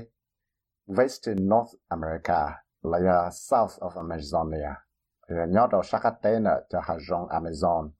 [0.86, 4.74] Western North America là uh, South of Amazonia.
[5.26, 7.90] Là nhớ đầu sắc tế nữa cho hạt rong Amazon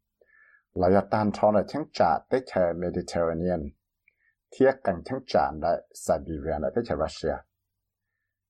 [0.75, 3.61] là uh, tan cho là chứng trả tế chơi Mediterranean.
[4.51, 7.37] Thiết càng chứng trả là Siberia là tế chơi Russia.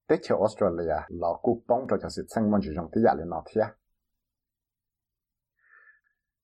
[0.09, 3.31] Tế chơi Australia là cú bóng cho sự sinh môn chỉ trong tế giả lên
[3.31, 3.65] nó thiết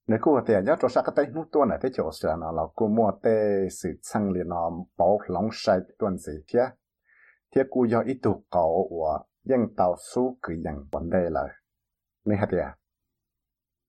[0.08, 2.62] nếu cô thì nhớ cho sắc cái tay nút tuần là tế chỗ Australia là
[2.74, 6.66] cú mua tế sự chân liền nó bảo lòng sai tuần gì thiết
[7.54, 9.18] thiết cú do ít tu cầu của
[11.10, 11.46] đề là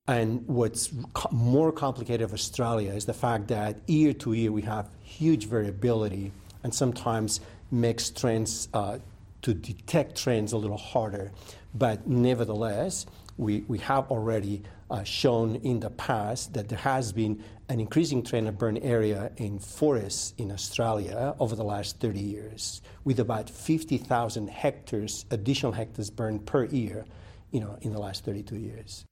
[0.07, 0.91] And what's
[1.31, 6.31] more complicated of Australia is the fact that year to year we have huge variability
[6.63, 8.97] and sometimes makes trends uh,
[9.43, 11.31] to detect trends a little harder.
[11.75, 13.05] But nevertheless,
[13.37, 18.23] we, we have already uh, shown in the past that there has been an increasing
[18.23, 23.47] trend of burn area in forests in Australia over the last 30 years, with about
[23.47, 27.05] 50,000 hectares, additional hectares burned per year,
[27.51, 29.05] you know, in the last 32 years.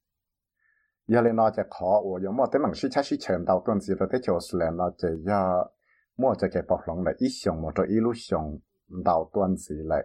[1.07, 1.51] Yale na
[2.33, 4.07] mo shi cha shi dao zi de
[4.53, 4.91] le na
[5.23, 5.63] ya
[6.17, 6.35] mo
[6.87, 8.13] long le yi mo zhe yi lu
[9.03, 10.01] dao zi le.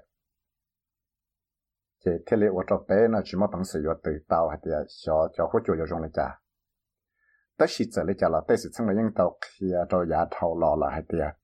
[2.05, 6.42] Ke zhe bei na mo si de dao de xiao jiao le.
[7.63, 10.59] tới khi trở lại là tới sự sang là những tàu kia rồi nhà thầu
[10.61, 11.37] lò là hay tiệt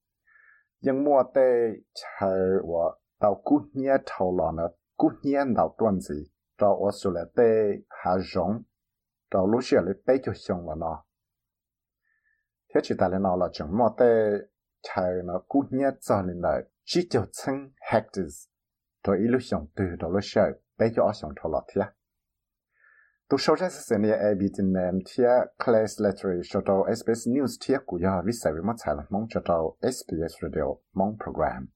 [0.80, 6.00] nhưng mua tới chờ và tàu cú nhia thầu lò nữa cú nhia tàu tuần
[6.00, 6.24] gì
[6.58, 8.62] rồi ở số là tới hà giống
[9.30, 11.04] rồi lúc xưa là tới cho xong là nó
[12.74, 14.40] thế chỉ tại là nó là chúng mua tới
[14.82, 18.48] chờ nó cú nhia cho nên là chỉ cho chừng hectares
[19.06, 21.97] rồi ít lúc xong từ rồi lúc xưa tới cho xong thầu lò thiệt
[23.30, 25.30] tu sau ra sẽ nè ai bị tin nèm thia
[25.64, 29.26] class letter cho tàu SBS News thia của ya vì sao mà trả lại mong
[29.30, 30.64] cho tàu SBS Radio
[30.94, 31.66] mong program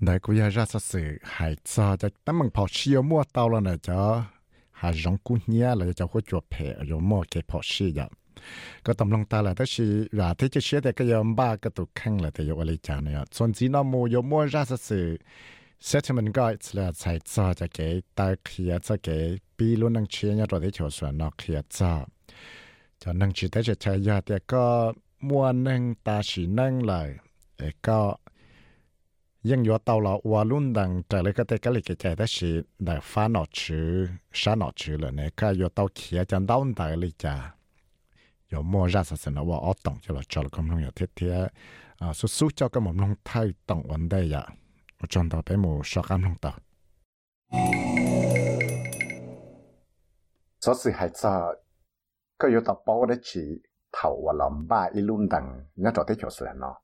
[0.00, 3.60] đại của ya ra sự hải cho cho tấm bằng phò siêu mua tàu là
[3.60, 4.24] nè cho
[4.70, 7.90] hà giống cú nhia là cho có chuột phe ở chỗ mua cái phò siêu
[7.94, 8.08] vậy
[8.86, 9.86] ก็ตำลงตาแหละถ้าชี
[10.18, 15.06] ราที่จะเชื่อแต่ก็ยอมบ้าก็ตุกขังแหละแต่ยกอะไรจานเนี่ยส่วนสีนอมูยมัวราสสื่อ
[15.83, 20.33] settlement guides là chạy cho cho cái ta kia cho cái bi luôn năng chia
[20.33, 22.05] nhau rồi để cho soạn nó kia cho
[22.99, 27.15] cho năng chỉ để cho chạy ra để có mua năng ta chỉ năng lại
[27.81, 28.15] có
[29.49, 32.49] ยังอยู่ตลอดว่าลุ่นดังแต่เลยก็แต่ก็เลยก็ใจได้สิ
[32.85, 33.89] ได้ฟ้าหนอชื่อ
[34.39, 37.35] ชาหนอชื่อเลยเนี่ยก็อยู่ตเขียจันดาวน์ได้เลยจ้า
[38.47, 41.35] อยู่มัวราสสนว่าอ๋อต้องจะเราจอดก็มลงอยู่เทียเทีย
[42.01, 44.62] อ่าสุสุเจ้าก็มลงไทยต้องวันได้ยะจนต่อไปหมู่ชอกำลงต่อสสิหา
[45.04, 46.52] một trong đó bé mù sọ cam lòng tàu.
[50.60, 51.54] Số sự hại sợ
[52.38, 53.40] có yếu tập bao đấy chỉ
[53.92, 56.74] thầu và lòng ba y luôn đằng, nhớ cho tới chỗ sự nó.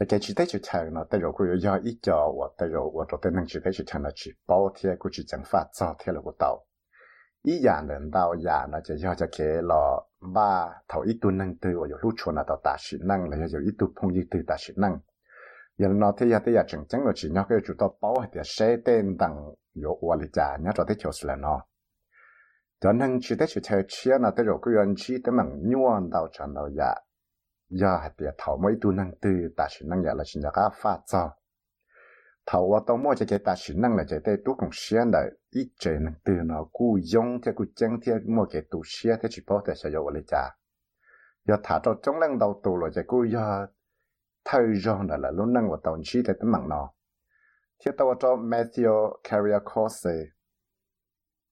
[0.00, 2.68] Cho cái chỉ tới chỗ chàng nó, tới rồi cũng yếu ít cho và tới
[2.68, 5.24] rồi và cho tới năng chỉ tới chỗ chàng nó chỉ bao thiệt cũng chỉ
[5.26, 6.66] chẳng phát cho thiệt là của tàu.
[7.42, 11.30] Ý giả nên đau giả nó chỉ do cho cái lò ba thầu ít tu
[11.30, 13.86] năng tư và yếu lúc chuồn là tàu ta sĩ năng là yếu ít tu
[14.00, 14.98] phong yếu tư ta sĩ năng
[15.78, 18.20] giờ nó thấy giờ thấy giờ chẳng chẳng là chỉ nhau cái chủ tao bảo
[18.20, 21.60] hết thì xe tên đằng yếu qua lịch trả nhá cho tới chiều là nó.
[22.80, 25.60] Cho nên chỉ tới chỉ chơi chia là tới rồi cứ ăn chỉ tới mảng
[25.70, 26.94] nhuận đầu chẳng đầu dạ.
[27.68, 30.50] giờ hết thì thầu mấy tu năng tư, ta chỉ năng giờ là chỉ là
[30.54, 31.28] cái phát ra
[32.46, 35.24] thầu và tao mua cái ta chỉ năng là cái đấy tu công xuyên là
[35.50, 39.18] ít chơi năng tư nó cú dùng thì cú chẳng thì mua cái tu xuyên
[39.22, 40.56] thì chỉ bảo tới sẽ yếu qua lịch trả
[41.48, 43.66] giờ thả cho trong lần đầu tu rồi cái cú giờ
[44.44, 46.90] thay do là là lúc năng và tàu chi thì tâm mạng nó
[47.84, 50.10] thiết tàu cho Matthew Carrier Corse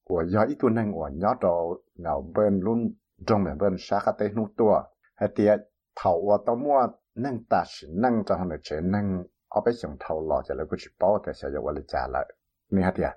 [0.05, 2.95] của do ít tu năng của nhớ đồ ngào bên luôn
[3.27, 4.83] trong mẹ bên xa khát tế nụ tua
[5.17, 5.61] hay tiệt
[5.97, 9.75] thầu của tàu mua năng ta chỉ năng cho hắn được chế năng ở bên
[9.75, 12.35] sông thầu lò cho lấy cái chỉ bảo để sử dụng vào trả lại
[12.71, 13.13] nè hay tiệt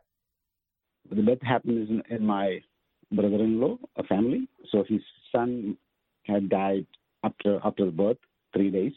[1.12, 2.60] The death happened in, in my
[3.12, 4.48] brother-in-law, a family.
[4.72, 5.76] So his son
[6.24, 6.86] had died
[7.22, 8.18] after after birth,
[8.54, 8.94] three days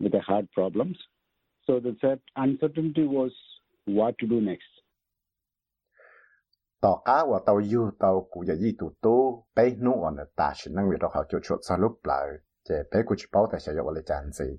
[0.00, 0.96] with the hard problems.
[1.66, 3.32] So the uncertainty was
[3.86, 4.78] what to do next.
[6.80, 10.70] tàu á và tàu du tàu cụ giờ di tụ tu bé nu ta chỉ
[10.74, 12.26] năng việc đó họ chịu chuột sao lúc lại
[12.68, 14.58] chế bé chỉ bảo tại sẽ dọc lại chán gì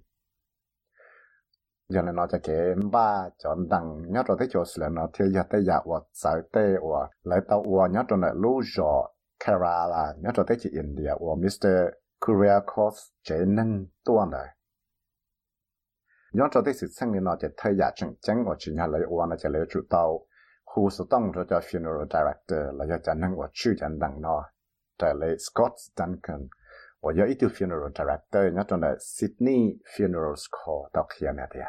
[1.89, 5.27] giờ này nó cho kể ba chọn đằng nhát rồi thấy chỗ sửa nó theo
[5.27, 8.61] giờ tới giờ và sợ tê và lại tàu và nhát rồi lại lưu
[9.45, 11.67] Kerala, nhát rồi thấy chỉ India và Mr.
[12.19, 13.85] Korea Cross chế năng
[14.31, 14.47] này
[16.32, 18.86] nhớ rồi thấy sự sang này nó chỉ thấy giờ chẳng chẳng và chỉ nhà
[18.86, 20.26] lấy và nó chỉ lấy chủ tàu
[20.64, 24.20] khu sự tông cho cho funeral director là cho chẳng nâng và chữ chẳng đằng
[24.20, 24.44] nó
[24.98, 26.48] trả lấy Scott Duncan
[27.00, 31.60] 我有一个 funeral director，那种的 Sydney Funerals Call 到 here 那的。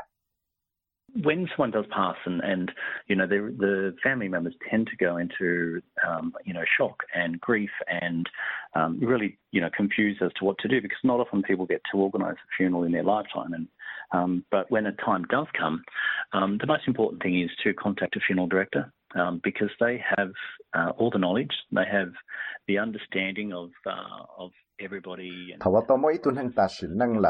[1.23, 2.71] when someone does pass and, and
[3.07, 7.39] you know the, the family members tend to go into um, you know shock and
[7.39, 8.29] grief and
[8.75, 11.81] um, really you know confused as to what to do because not often people get
[11.91, 13.67] to organise a funeral in their lifetime and
[14.12, 15.82] um, but when a time does come
[16.32, 20.32] um, the most important thing is to contact a funeral director um, because they have
[20.74, 21.52] uh, all the knowledge.
[21.72, 22.12] They have
[22.68, 25.30] the understanding of uh, of everybody
[26.96, 27.24] năng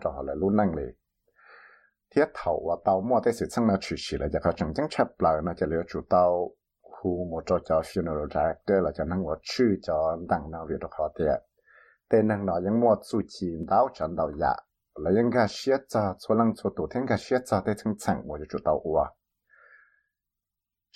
[0.00, 0.72] trò là luôn năng
[2.12, 6.24] ที่头ว่าเตาหม้อได้สุดซึ่งเราชื่อเลยจะเขาจังจังชับเปล่านะจะเหลือจุดเตา
[6.94, 9.98] ฮูหมดจอจอ funeral director เราจะนั่งว่าชื่อจอ
[10.30, 11.32] ดังนาเรียดเขาเตี้ย
[12.08, 14.52] แต่นั่งหนอยังหมดสุชีนเตาฉันเตายะ
[15.00, 19.00] แล้วยังก็เสียจอชวนลังชวนตัวเท่งก็เสียจอได้ทั้งจังว่าจะจุดเตาอัว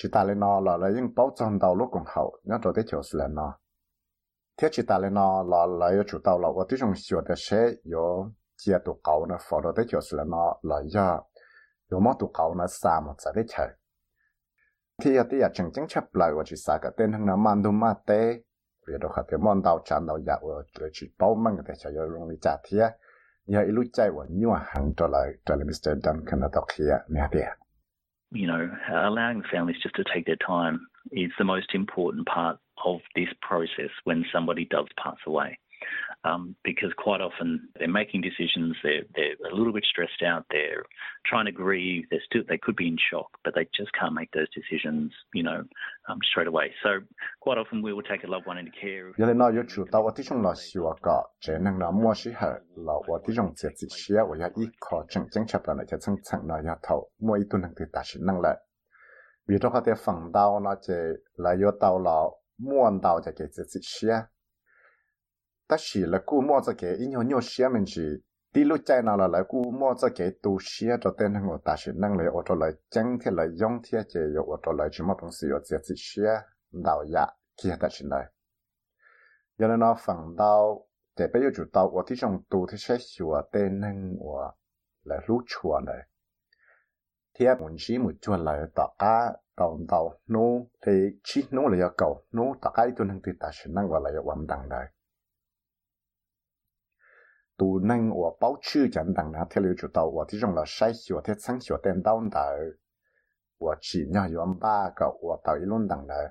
[0.03, 2.73] chỉ ta lên nó là là những bảo trọng đầu lúc cùng hậu nhớ rồi
[2.77, 3.59] đấy chiều là nó
[4.57, 7.21] thế chỉ ta lên nó là là yêu chủ tàu là ở tiếng dùng sửa
[7.29, 8.31] để sẽ có
[8.65, 11.21] chia tụ cầu nó phổ đồ tới là nó lợi do
[11.91, 13.33] dù mó tụ cầu nó xa một sợ
[15.03, 17.63] thì ở tiệt chẳng chẳng chấp lời và chỉ xa cả tên thằng nó mang
[17.63, 18.35] đồ ma tê
[18.89, 20.19] vì đồ khát cái món đào chán đào
[20.93, 22.91] chỉ bao mang cái chờ rồi luôn đi trả thiệt
[24.15, 27.61] và nhiều hàng lại trở lại Mr Duncan ở đó kia nè tiệt
[28.35, 33.01] you know, allowing families just to take their time is the most important part of
[33.15, 35.59] this process when somebody does pass away.
[36.25, 40.85] um, because quite often they're making decisions, they're, they're a little bit stressed out, they're
[41.27, 44.31] trying to grieve, they're still, they could be in shock, but they just can't make
[44.33, 45.63] those decisions, you know,
[46.09, 46.73] um, straight away.
[46.83, 47.01] So
[47.41, 49.13] quite often we will take a loved one into care.
[49.19, 51.91] Yale na yo chu ta wa ti chong la si wa ka che nang na
[51.91, 55.05] mo shi ha la wa ti chong che chi shi ya wa ya i ko
[55.09, 57.75] chang chang chap la na cha chang chang na ya thau mo i tu nang
[57.75, 58.57] ti ta shi nang la
[59.49, 60.93] vì cho cái phần đau nó chỉ
[61.37, 62.19] là do tao là
[62.59, 64.09] muốn đau cho cái gì chứ
[65.71, 68.03] ta chỉ là cú mua cho cái in nhiều xe mình chỉ
[68.55, 71.49] đi lúc chạy nào là lại cú mua cho cái tu xe cho tên hàng
[71.65, 74.73] ta chỉ năng lấy ô tô lại chẳng thể lại dùng thì chỉ ô tô
[74.73, 76.41] lại chỉ một đồng sự có chỉ xe
[76.85, 77.27] đào ya
[77.63, 78.25] kia ta chỉ này
[79.59, 80.87] giờ nó phẳng đào
[81.19, 84.53] để bây giờ chủ đào ở thị trường tu thì sẽ sửa tên hàng của
[85.05, 86.07] là lúc chùa này
[87.39, 90.93] thì muốn chỉ một chùa là tất cả đào đào nô thì
[91.25, 94.01] chỉ nô là yêu cầu nô tất cả itu năng thì ta chỉ năng gọi
[94.05, 94.87] là yêu quan đẳng này
[97.61, 100.55] tu năng của báo chữ chẳng đẳng nào theo lưu chủ tàu của thì trong
[100.55, 102.57] là sai hiểu theo sáng hiểu tên đau đỡ
[103.59, 106.27] của chỉ nhau yêu ba cái của tàu luôn đẳng này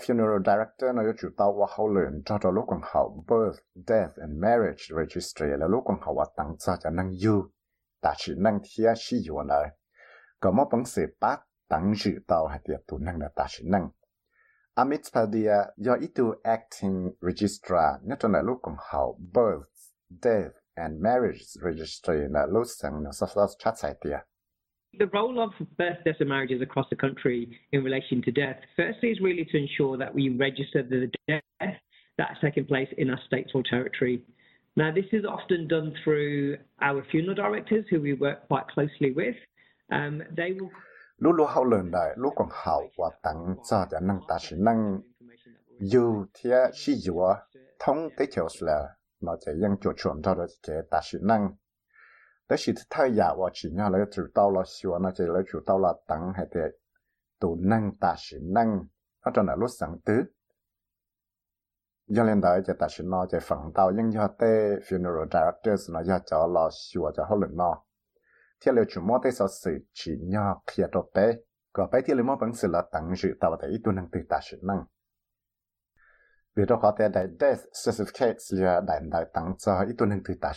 [0.00, 1.88] funeral director nó yêu chủ tàu của hậu
[2.24, 6.24] cho cho lúc còn hậu birth, death and marriage registry là lúc còn hậu của
[6.36, 7.50] tăng cho cho năng yêu
[8.02, 9.76] ta chỉ năng thiên sĩ yêu này
[10.40, 13.64] có một bằng sự bắt tăng dự tàu hay tiệp tu năng là ta chỉ
[13.68, 13.88] năng
[14.74, 18.60] Amit Padia do itu acting registrar nhất là lúc
[19.34, 19.79] birth
[20.20, 22.46] death and marriage registry na
[23.10, 24.24] sa chat idea.
[24.98, 29.10] The role of birth, deaths, and marriages across the country in relation to death, firstly,
[29.10, 31.76] is really to ensure that we register the death
[32.18, 34.22] that's taken place in our state or territory.
[34.76, 39.36] Now, this is often done through our funeral directors, who we work quite closely with.
[39.92, 40.70] Um, they will.
[41.20, 44.56] lúc lúc hậu lần đại lúc còn hậu và tặng cho cho năng ta sẽ
[44.60, 45.00] năng
[45.80, 47.20] dù thì chỉ dù
[47.78, 48.88] thông tới chiều là
[49.19, 51.57] nó sẽ ยัง做全照的给大是能。
[52.47, 56.71] 但是太阳我只要来知道了，希望那这来知道了，等还得
[57.39, 58.87] 都能大是能，
[59.23, 60.29] 那真系路上得。
[62.07, 64.45] 因连到就大是那就放到应要的
[64.81, 67.83] funeral directors 那要找老师或者好人咯。
[68.59, 74.55] 天了全部的所事只要 clear 到背，个背天了冇本事了，等住到的一都能对大是
[76.56, 76.66] 能。
[76.66, 76.94] vì đó
[77.40, 79.54] death certificates là đại đại tăng
[79.86, 79.94] ít
[80.40, 80.52] ta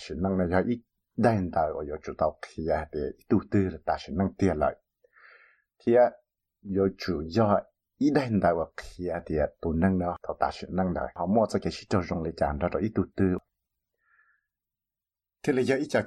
[0.49, 0.81] là ít
[1.53, 2.63] ở chỗ ta thì
[3.17, 3.97] ít ở ta
[11.15, 11.25] họ
[12.61, 12.91] cho cái ít
[15.43, 15.53] thì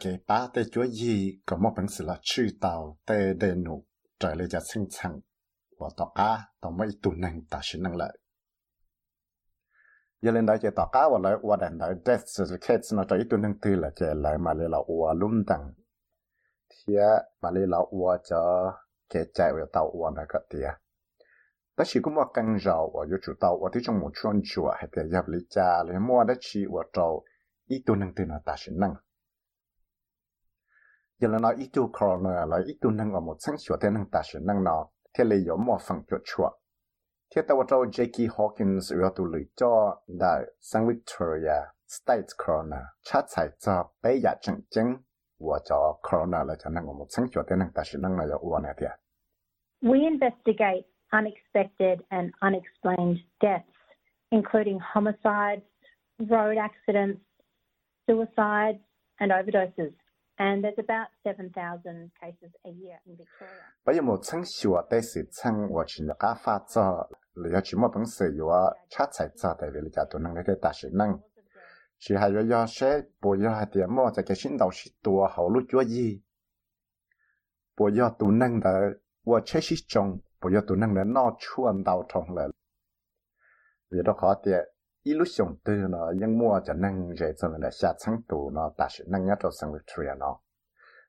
[0.00, 3.86] cái ba tại chúa gì, có một bản sự là chư tàu tại đề nụ
[4.18, 5.20] trở lại cho sinh chẳng
[5.78, 8.18] và tỏ cá tỏ mấy tù năng ta sẽ năng lợi
[10.22, 13.16] giờ lên đó chỉ tao cá và lại qua đàn đó death certificates nó cho
[13.16, 15.72] ít tuần tư là chỉ lại mà lấy là qua luôn đằng
[16.70, 16.94] thì
[17.42, 18.72] mà lấy là qua cho
[19.10, 20.70] cái chạy vào tàu qua nó cái tiền
[21.76, 24.40] đó chỉ cũng một căn rào và yêu chủ tàu và thì trong một chuyên
[24.44, 27.24] chùa, hay thì nhập lý cha, lấy mua đó chỉ và trâu
[27.66, 28.94] ít tuần năng tư nó ta sẽ năng
[31.18, 33.90] giờ là nói ít tu corona là ít tu năng ở một sáng chùa, thế
[33.90, 36.50] năng ta sẽ năng nó thế là có một phần chùa chùa
[37.34, 38.36] thiết tàu trâu J.K.
[38.36, 41.58] Hawkins yếu tụ lưỡi cho đại sang Victoria
[41.88, 44.96] State Corona chát chạy cho bé giả chẳng chứng
[45.38, 48.24] và cho Corona là cho năng một sáng cho tên năng ta sẽ năng là
[48.24, 48.90] yếu này thiệt.
[49.82, 53.68] We investigate unexpected and unexplained deaths,
[54.30, 55.64] including homicides,
[56.18, 57.20] road accidents,
[58.06, 58.80] suicides,
[59.16, 59.92] and overdoses.
[60.38, 63.62] And there's about 7,000 cases a year in Victoria.
[63.84, 67.60] Bây giờ một sáng sửa đây sự sáng và chỉ là cá pha cho liệu
[67.64, 68.50] chỉ một bằng sự yếu
[68.88, 71.18] chát chạy cho tại vì là tụi năng để ta sự năng.
[71.98, 74.90] Chỉ hay là do sẽ bố yếu hay tiền mua cho cái sinh đầu sĩ
[75.02, 76.22] tua hậu lúc chúa gì.
[77.76, 78.80] Bố yếu tụi năng đã
[79.24, 82.48] và chế sĩ trông bố yếu tụi năng đã nó chuan đầu trong lại.
[83.90, 84.75] Vì đó khó tiệt
[85.05, 90.25] 一路上对呢，因我就能热真的下成都呢，但是能要做生活出来呢。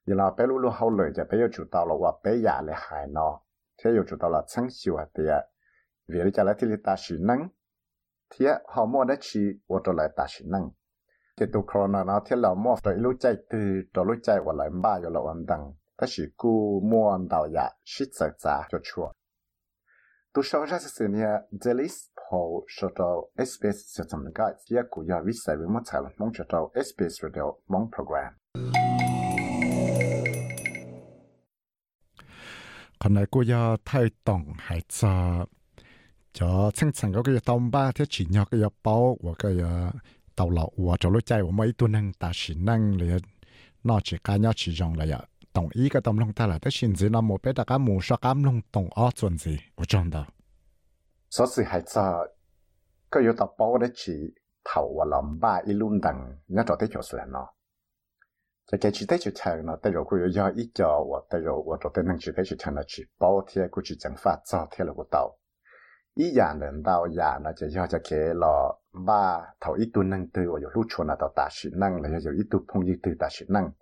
[0.05, 3.21] 然后北路路后来就被要做到了，我北亚来海呢，
[3.77, 5.23] thế yêu chủ tàu là sáng chiều thì
[6.09, 7.49] vì lý cho lại thì ta sử năng
[8.31, 10.71] thì họ mua đấy chỉ ở chỗ lại ta sử năng
[11.37, 13.59] cái tụ corona nó thế là mua tới lúc chạy từ
[13.95, 17.49] tới lúc chạy vào lại ba giờ là ổn định ta chỉ cú mua đào
[17.55, 19.13] ya shit sợ giá cho chua tu sau ra
[20.80, 21.96] Sự nia Zelis
[22.32, 25.80] Paul cho tàu SBS sẽ chăm cái phía của ya viết sai với một
[26.18, 28.34] mong cho SBS radio mong program.
[33.00, 35.46] Còn này cô ya thay tổng hải cho
[36.34, 39.58] cho chân chân cái cái tông ba, thế chỉ nhớ cái bao và cái
[40.36, 43.20] tàu lọ và cho lối chạy và mấy tuần năng, ta chỉ năng liền
[43.84, 45.06] nó chỉ cá nhau chỉ dùng là
[45.58, 50.24] 同一个同龙洞来，得甚至那么别大家冇说干龙洞二总子，我讲到。
[51.32, 52.00] 所以还在
[53.10, 56.14] 各有得包的起头和龙把一路等，
[56.46, 57.52] 那做得就算了。
[58.68, 65.36] 这个起得就长了，得有各有叫一我，得有我做得能举得就长了去包贴过去蒸发，早贴了不到
[66.14, 67.40] 一样能到呀？
[67.44, 73.74] 那就要就开了把头一堆能对，我有撸出那到大水能，然后又一堆碰一堆大水能。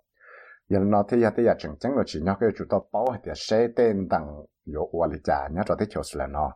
[0.68, 3.10] giờ nó thấy giờ thấy giờ chừng chừng rồi chỉ nhau cái chủ tao bảo
[3.10, 6.52] hết thì sẽ tên đằng yếu qua lịch trả nhá cho thấy chiều là nó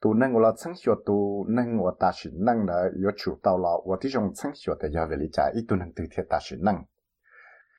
[0.00, 3.38] tu nâng của là chăng chiều tu nâng của ta chỉ nâng là yếu chủ
[3.42, 5.92] tao là và thì trong chăng chiều thì giờ về lịch trả ít tu nâng
[5.96, 6.76] từ thiệt ta chỉ nâng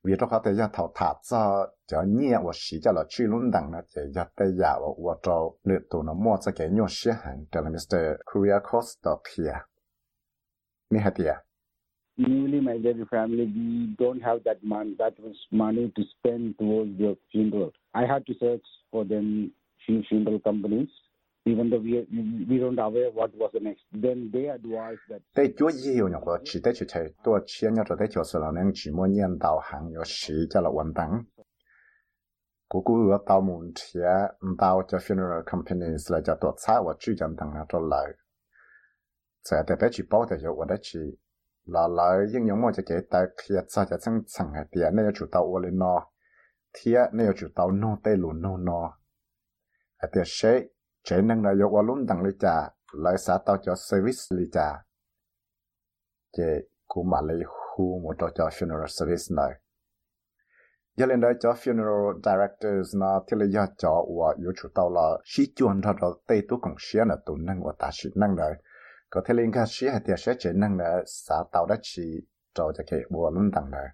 [0.03, 3.25] vì đó có thể giờ thảo thả cho cho nhẹ và sĩ, cho là truy
[3.25, 6.51] luôn đằng là chỉ giờ tới giờ và và cho lựa tu nó mua cho
[6.55, 7.95] cái nhau sẽ hàng cho là Mr.
[8.25, 9.53] Korea Costa Pia.
[10.89, 11.46] Nhi hả tiệt
[12.17, 17.15] newly married family, we don't have that money, that was money to spend towards the
[17.31, 17.71] funeral.
[17.93, 19.51] I had to search for them
[19.85, 20.89] few funeral companies.
[21.45, 22.05] Even though we,
[22.49, 25.21] we don't aware what was the next, then they advised that.
[25.33, 28.21] Tại chỗ yêu nhau rồi, chỉ tại chỗ thấy, tôi chỉ nhau rồi tại chỗ
[28.33, 31.23] là nên chỉ muốn nhận đạo hàng yêu sĩ cho là hoàn thành.
[32.69, 34.09] Cú cú ở tàu muốn thia,
[34.57, 38.13] tàu cho funeral companies là cho tôi sai và chỉ nhận thằng nào cho lại.
[39.43, 40.77] Sẽ tại bé chỉ bảo tại chỗ và đấy
[41.67, 44.95] là là những nhóm mà chỉ cái ta khi ra chỉ sang sang cái tiền
[44.95, 46.11] này chủ tàu ở nó
[46.73, 48.97] thì này chủ tàu nó tây luôn nó nó
[49.97, 50.61] à tiền sẽ
[51.03, 51.43] chế năng
[51.87, 54.87] luôn đằng lý trả lại xã tàu cho service lý trả
[56.37, 59.59] chế cũng mà lấy khu một trò cho funeral service này.
[60.97, 65.17] Giờ lên đó cho funeral directors nó thì lấy cho và yêu chủ tàu là
[65.25, 68.35] sĩ chuẩn cho đó tây tu công xia là tu năng và ta sĩ năng
[68.35, 68.53] rồi
[69.13, 71.75] đấy có thể lên cái sĩ hay thì sẽ chế năng là xã tao đã
[71.81, 72.01] chỉ
[72.53, 73.87] cho cho cái bộ luôn đằng đấy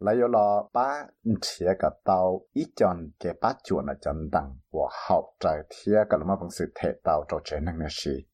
[0.00, 1.06] lại yo lo ba
[1.40, 6.06] chia cái tàu ít chọn cái ba chuột là chọn đằng và học trái thiệt
[6.10, 8.26] cái mà bằng sự thể tàu cho chế năng là gì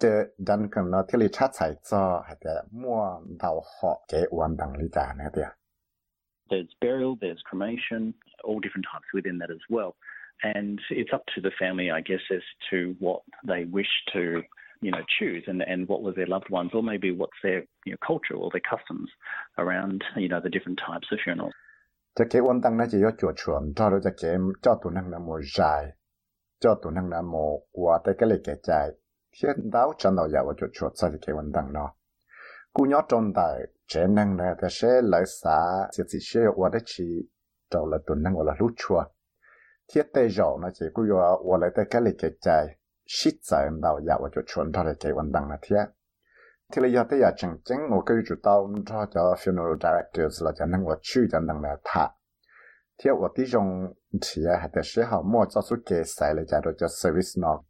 [0.00, 4.20] thế đàn cái nó thì lý chát sai cho hay là mua tàu họ cái
[4.30, 5.42] hoàn đằng lý trả này thế
[6.50, 8.12] There's burial, there's cremation,
[8.42, 9.92] all different types within that as well.
[10.42, 14.42] And it's up to the family, I guess, as to what they wish to
[14.82, 17.92] you know, choose and, and what was their loved ones, or maybe what's their you
[17.92, 19.10] know, culture or their customs
[19.58, 21.52] around, you know, the different types of funerals.
[22.16, 22.26] Chuột
[26.60, 27.32] cho tụi năng năng
[27.72, 28.14] qua cái
[28.62, 28.90] dài,
[29.40, 29.70] thiên
[30.56, 30.92] chuột chuột
[31.54, 31.94] tăng nó.
[32.72, 32.86] Cú
[33.86, 34.36] trẻ năng
[34.70, 35.00] sẽ
[36.56, 37.04] qua chỉ
[37.70, 39.04] là năng là chua.
[39.94, 42.76] thiết tế rõ nó chỉ cứ yo wo lại tới cái lịch kế chạy
[43.06, 45.84] shit sai em đào ya wo cho chuẩn ra cái vận đăng là thiết
[46.72, 50.42] thì là do tới giờ chẳng chẳng ngồi cái chủ tao cho cho funeral directors
[50.42, 52.08] là cho năng wo chữ cho năng là thả.
[52.98, 56.42] Thiết wo tí dùng thì là hạt sẽ họ mua cho số kế xài là
[56.48, 57.62] cho cho service nó.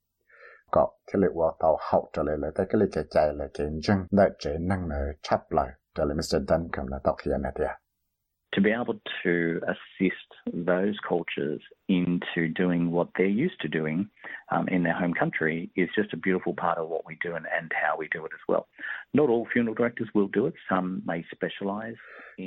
[0.72, 3.48] Có, thì là wo tao hậu trở lại lại tới cái lịch cái chạy là
[3.54, 5.68] cái chân đại chế năng là chắp lại.
[5.94, 7.89] Trở lại Mr Duncan là tao kia này thiệt
[8.54, 14.08] to be able to assist those cultures into doing what they're used to doing
[14.50, 17.46] um, in their home country is just a beautiful part of what we do and,
[17.56, 18.66] and how we do it as well.
[19.14, 20.54] Not all funeral directors will do it.
[20.68, 21.96] Some may specialize.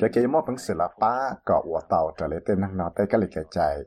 [0.02, 2.92] Cái cái mô bằng sự là ba có của tàu trở lại tên năng nó
[2.96, 3.78] tới cái lịch cái chạy.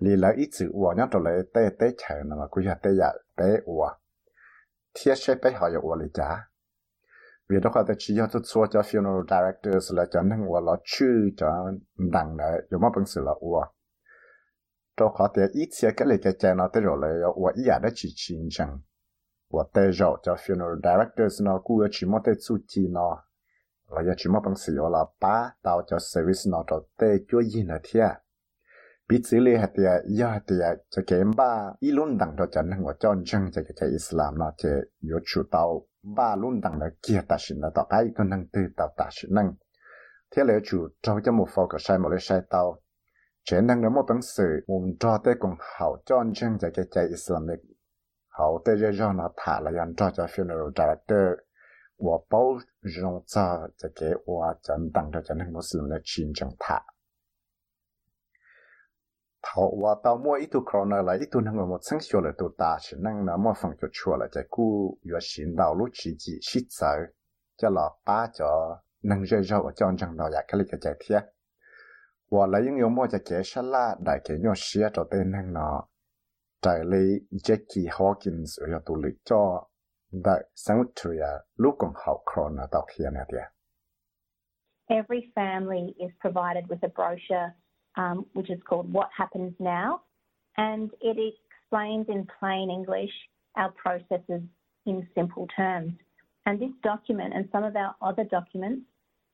[0.00, 2.74] Lý là ít sự của nhớ trở lại tế tế chạy nó mà cũng là
[2.74, 3.90] tế dạ tế của.
[4.94, 6.47] Thiết sẽ bé họ có của lý trả
[7.48, 11.06] vì đó có thể chỉ cho số cho funeral directors là cho nên là chú
[11.36, 11.72] cho
[12.12, 13.64] đằng này dù mà bằng sự là ua
[15.00, 17.62] đó có thể ít xe cái này cái chén nó tới rồi là ua ý
[17.66, 18.78] đã chỉ chín chẳng
[19.48, 23.24] ua tới rồi cho funeral directors nó cũng chỉ mất tới chút chi nó
[23.88, 27.64] là chỉ một bằng sự là ba tao cho service nó cho tới chúa gì
[27.64, 28.10] nữa thiệt
[29.08, 32.46] biết xử lý hạt địa do hạt địa cho kém ba ý luôn đằng đó
[32.52, 34.68] cho nên của chọn chẳng cho cái Islam nó chế
[35.02, 38.46] yếu chủ tao ba luôn đang là kia ta xin là tao cái con năng
[38.52, 39.52] tư tao ta xin năng
[40.36, 42.80] thế là chủ trao cho một phò cái sai một cái sai tao.
[43.44, 46.70] Chế năng là một bằng sự muốn cho tới cùng hậu cho anh chân giải
[46.74, 47.58] cái chạy Islamic.
[48.28, 51.38] Hậu tới giờ cho nó thả là dành cho cho funeral director.
[51.98, 53.68] Và bao rộng cho
[54.00, 56.80] cái và chân đang cho cho năng Muslim là chín chẳng thả.
[59.46, 59.48] 跑
[59.82, 64.70] ว่าเตามัวอีตุครอนอะไรอีตุนั่งหมดสังชัวเลยตัวตาฉันนั่งนะมัวฟังจะชัวเลยจะกู้
[65.08, 66.90] ยัวชินดาวลุชิจิชิดเสา
[67.60, 68.52] จะหล่อป้าจอ
[69.10, 71.18] นั่งเจ้าจอนจังดาวอยากคลิกใจเทีย
[72.32, 75.78] ว่าแล้วยังยมัวจะเก๋ชะล่าได้เก๋ยอเชียจะเต้นนั่งเนาะ
[76.62, 77.08] แต่เลย
[77.42, 79.42] เจคกี้ฮอว์กินส์อยตุลิจอ
[80.22, 80.34] ได้
[80.64, 81.22] สังชัว
[81.62, 83.46] ลูกของเขาครอนนะตอกเทียนะเดีย
[85.00, 87.50] Every family is provided with a brochure
[87.97, 90.01] um, which is called What Happens Now,
[90.57, 93.11] and it explains in plain English
[93.55, 94.41] our processes
[94.85, 95.93] in simple terms.
[96.45, 98.81] And this document and some of our other documents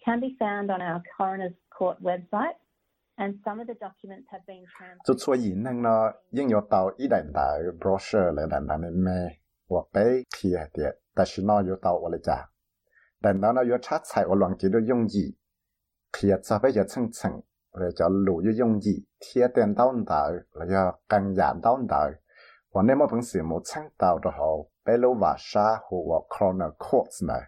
[0.05, 2.55] can be found on our Coroner's Court website,
[3.17, 5.05] and some of the documents have been translated.
[5.05, 7.41] 就所以能呢，应有到一代代
[7.79, 9.39] brochure 来来来咩？
[9.67, 12.49] 我被贴的，但是呢有到我的家，
[13.21, 15.35] 但到呢有差菜我乱记的用意，
[16.11, 17.43] 贴这边也层层，
[17.74, 21.78] rồi cho lũ cho dùng gì thiết tiền tao tờ rồi cho căn giảm tao
[21.88, 22.10] tờ
[22.74, 24.46] và nếu mà vẫn sử một sáng tạo đó họ
[24.84, 27.40] bé lũ và sa hồ và khó courts này.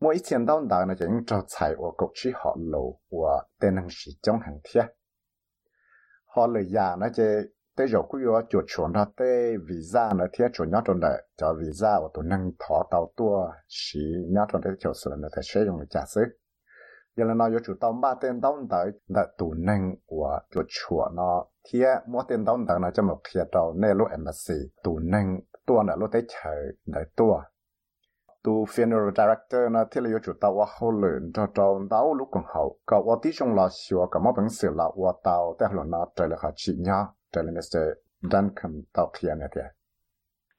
[0.00, 3.44] Mỗi ít tiền tao tờ là chẳng cho chạy và cục chỉ họ lũ và
[3.60, 4.86] tên hàng sĩ trong hàng thiết
[6.36, 7.42] họ lời già nó chơi
[7.76, 11.22] tới rồi cũng có chuột chuột nó vì visa nó thiết chuột nhát trong đấy
[11.36, 13.98] cho visa của tôi năng thọ tàu tua, sĩ
[14.28, 16.24] nhát trong đấy chuột sửa nó thể sử dụng để trả sức
[17.16, 21.08] giờ là nó có chuột ba tên tàu đấy là tụi nâng của chuột chùa
[21.14, 21.94] nó thiết.
[22.06, 25.96] Mỗi tên tàu đấy nó cho một thiết tàu lúc embassy tụi nâng tua nó
[25.96, 26.54] lúc tới chờ
[26.86, 27.42] đấy tua.
[28.42, 32.28] Tu funeral director na thì là chủ tàu wa hậu luyện cho tàu tàu lúc
[32.32, 32.78] còn hậu.
[32.86, 36.06] Có wa tí trong là xíu có một bằng là wa tàu tới lúc nó
[36.16, 37.96] trời là họ chỉ nhau Mr.
[38.22, 38.86] Duncombe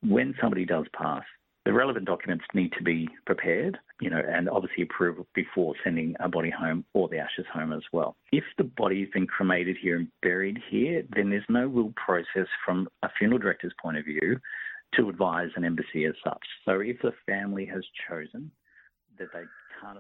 [0.03, 1.26] When somebody does pass,
[1.68, 6.30] The relevant documents need to be prepared, you know, and obviously approved before sending a
[6.30, 8.15] body home or the ashes home as well.
[8.32, 12.47] If the body has been cremated here and buried here, then there's no will process
[12.65, 14.39] from a funeral director's point of view
[14.93, 16.41] to advise an embassy as such.
[16.63, 18.49] So if the family has chosen
[19.20, 19.43] that they
[19.82, 19.99] can't...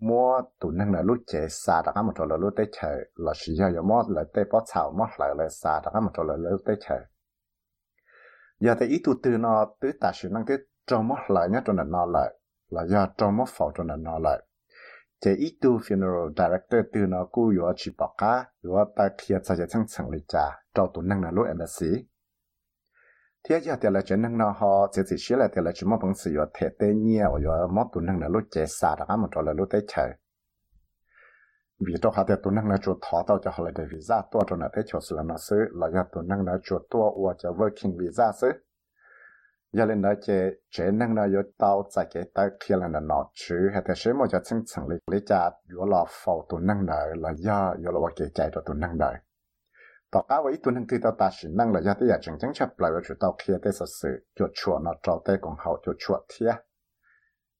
[0.00, 3.32] mua tụ năng là lúc chế xa đặc mà trò là lúc tế chờ là
[3.34, 6.22] sử dụng yếu mót là tế bó chảo mót là là xa đặc mà trò
[6.22, 6.96] là lúc tế chờ
[8.60, 11.62] giờ thì ý tụ từ nó, tứ tả sử năng cái trò mót là nhất
[11.66, 12.32] trò nó là
[12.68, 14.40] là do trò mót phỏ trò nó là
[15.20, 19.36] chế ý tụ funeral director từ nó cú yếu chỉ bỏ cá yếu ta kia
[19.44, 22.09] sa chế chẳng chẳng lý trả trò tụ năng là lúc embassy
[23.48, 25.86] thế giờ thì là chuyện năng nó họ chỉ chỉ xí là thì là chỉ
[25.86, 28.96] mong bằng sự thể tế nhẹ ở yêu mong tụ năng là lúc chế xa
[28.98, 30.10] đó mà cho là lúc tới chơi,
[31.86, 34.22] vì đó họ thì tụ năng là chuột thọ tao cho họ là để visa
[34.32, 36.82] tua cho nó thế chỗ sự là nó xứ là giờ tụ năng là chuột
[36.90, 38.50] tua hoặc cho working visa xứ.
[39.72, 43.30] Giờ lên đó chế chế năng là yếu tạo tại cái tới khi là nó
[43.34, 46.58] chữ hay là xí mà cho chân chẳng lý lý cha yêu là phổ tụ
[46.58, 49.14] năng là là giờ yếu là cái chạy cho tụ năng đời
[50.13, 56.51] ต่อก้าวอีตัวหนึ่งที่เราตัดสินนั่งเลยจะอยากจังจังชับปล่อยว่าจุดเราเคลียร์ได้สื่อจุดชัวนะเราได้ของเขาจุดชัวเทีย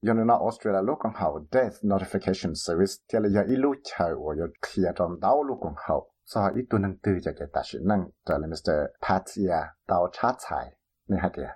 [0.06, 5.96] ยันนอออสเตรเลียลูกของเขา death notification service ที่เราอยากอีลูกเชยว่าอยากเคลียร์ตอนดาวลูกของเขา
[6.32, 9.54] สออีตัวหนึ่งตื่นจะเกิดตัดสินนั่งจะเลยมิสเตอร์พาเทีย
[9.92, 10.66] ดาวชาติไทย
[11.10, 11.52] นี่ฮะเดีย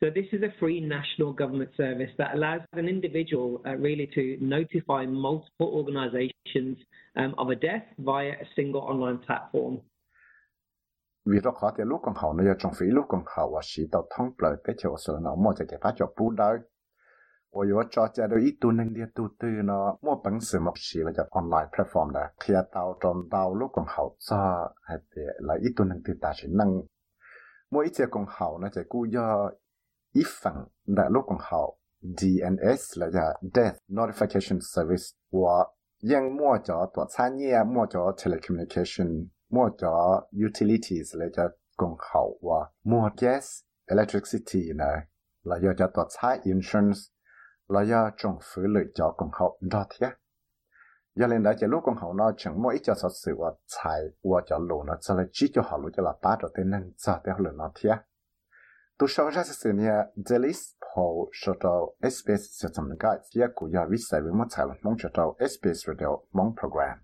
[0.00, 4.36] So this is a free national government service that allows an individual uh, really to
[4.40, 6.76] notify multiple organisations
[7.16, 9.78] um, of a death via a single online platform.
[11.26, 13.82] vì đó khó thì lúc còn hậu nó trong phí lúc còn hậu và sĩ
[13.92, 16.58] tàu thông lời cái chỗ sở nó mua cho cái phát cho bù đời.
[17.52, 20.60] Và yếu cho cho đôi ít tu nâng đi tu tư nó mua bằng sự
[20.60, 24.16] một sĩ là cho online platform đó khi à tàu trong tàu lúc còn hậu
[24.18, 24.98] cho hay
[25.38, 26.82] là ít tu nâng tư ta sẽ nâng.
[27.70, 29.50] Mỗi ít còn hậu nó sẽ cú do
[30.22, 35.64] ifang đã lúc còn hậu DNS là là Death Notification Service của
[36.02, 41.96] dân mua cho tổ xa nhé mua cho telecommunication, mua cho utilities là cho công
[41.98, 44.98] khẩu và mua gas, electricity này
[45.42, 47.00] là do tổ xa insurance,
[47.68, 50.08] là do trong phứ lựa cho công khẩu đó thế
[51.14, 52.94] do lên đó chỉ lúc công khẩu nó chẳng mỗi cho
[53.24, 55.62] sự và xài và cho lù nó sẽ là chỉ cho
[55.96, 57.72] cho là ba trở tên nên, cho theo lựa nó
[58.98, 65.36] Tushaurasasenia zelis po shotao SBS siatsam nagai kia ku ya visai vi motsal mong shotao
[65.38, 66.98] SBS radio mong program.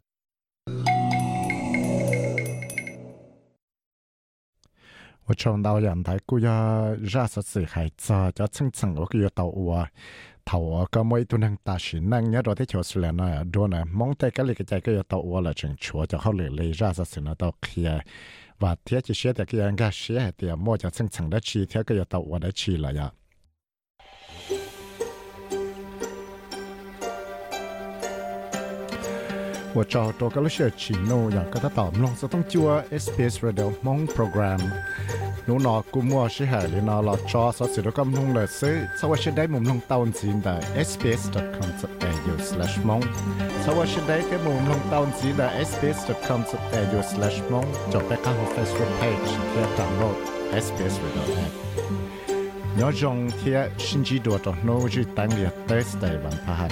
[5.27, 6.57] Wo chong dao yan dai ku ya
[7.15, 9.87] rasa si hai za ya chang chang o ku ya tao wa
[10.45, 13.69] tao ka moi tu nang ta shi nang ya ro te chos le na do
[13.69, 16.19] na mong te ka le ka chai ka ya tao wa la chang chua ja
[16.19, 18.03] ho le le rasa si na tao kia
[18.61, 18.77] 哇！
[18.85, 23.13] 天气热的给人家热的，莫叫成喘的气，天给要倒活的气了呀！
[29.76, 34.60] 我找多个了些钱喏，要给他到弄是当做 SBS Radio 梦 program。
[35.48, 40.56] นูนอกูมัวชิหายลีนอลอจอสสิรกำลงเลยซื้อสวัสดีได้มุมลงตาวจีนได้
[40.88, 43.04] sbs.com.au/mong
[43.64, 50.18] สวัสดีได้แค่มุมลงตาวจีนได้ sbs.com.au/mong จบไปข้าง Facebook page เพื่อดาวน์โหลด
[50.66, 51.54] SBS Radio app
[52.80, 56.72] ยอจงเทียชินจีดัวตัวโน้จีตั้งเรีย Thursday วันพฤหัส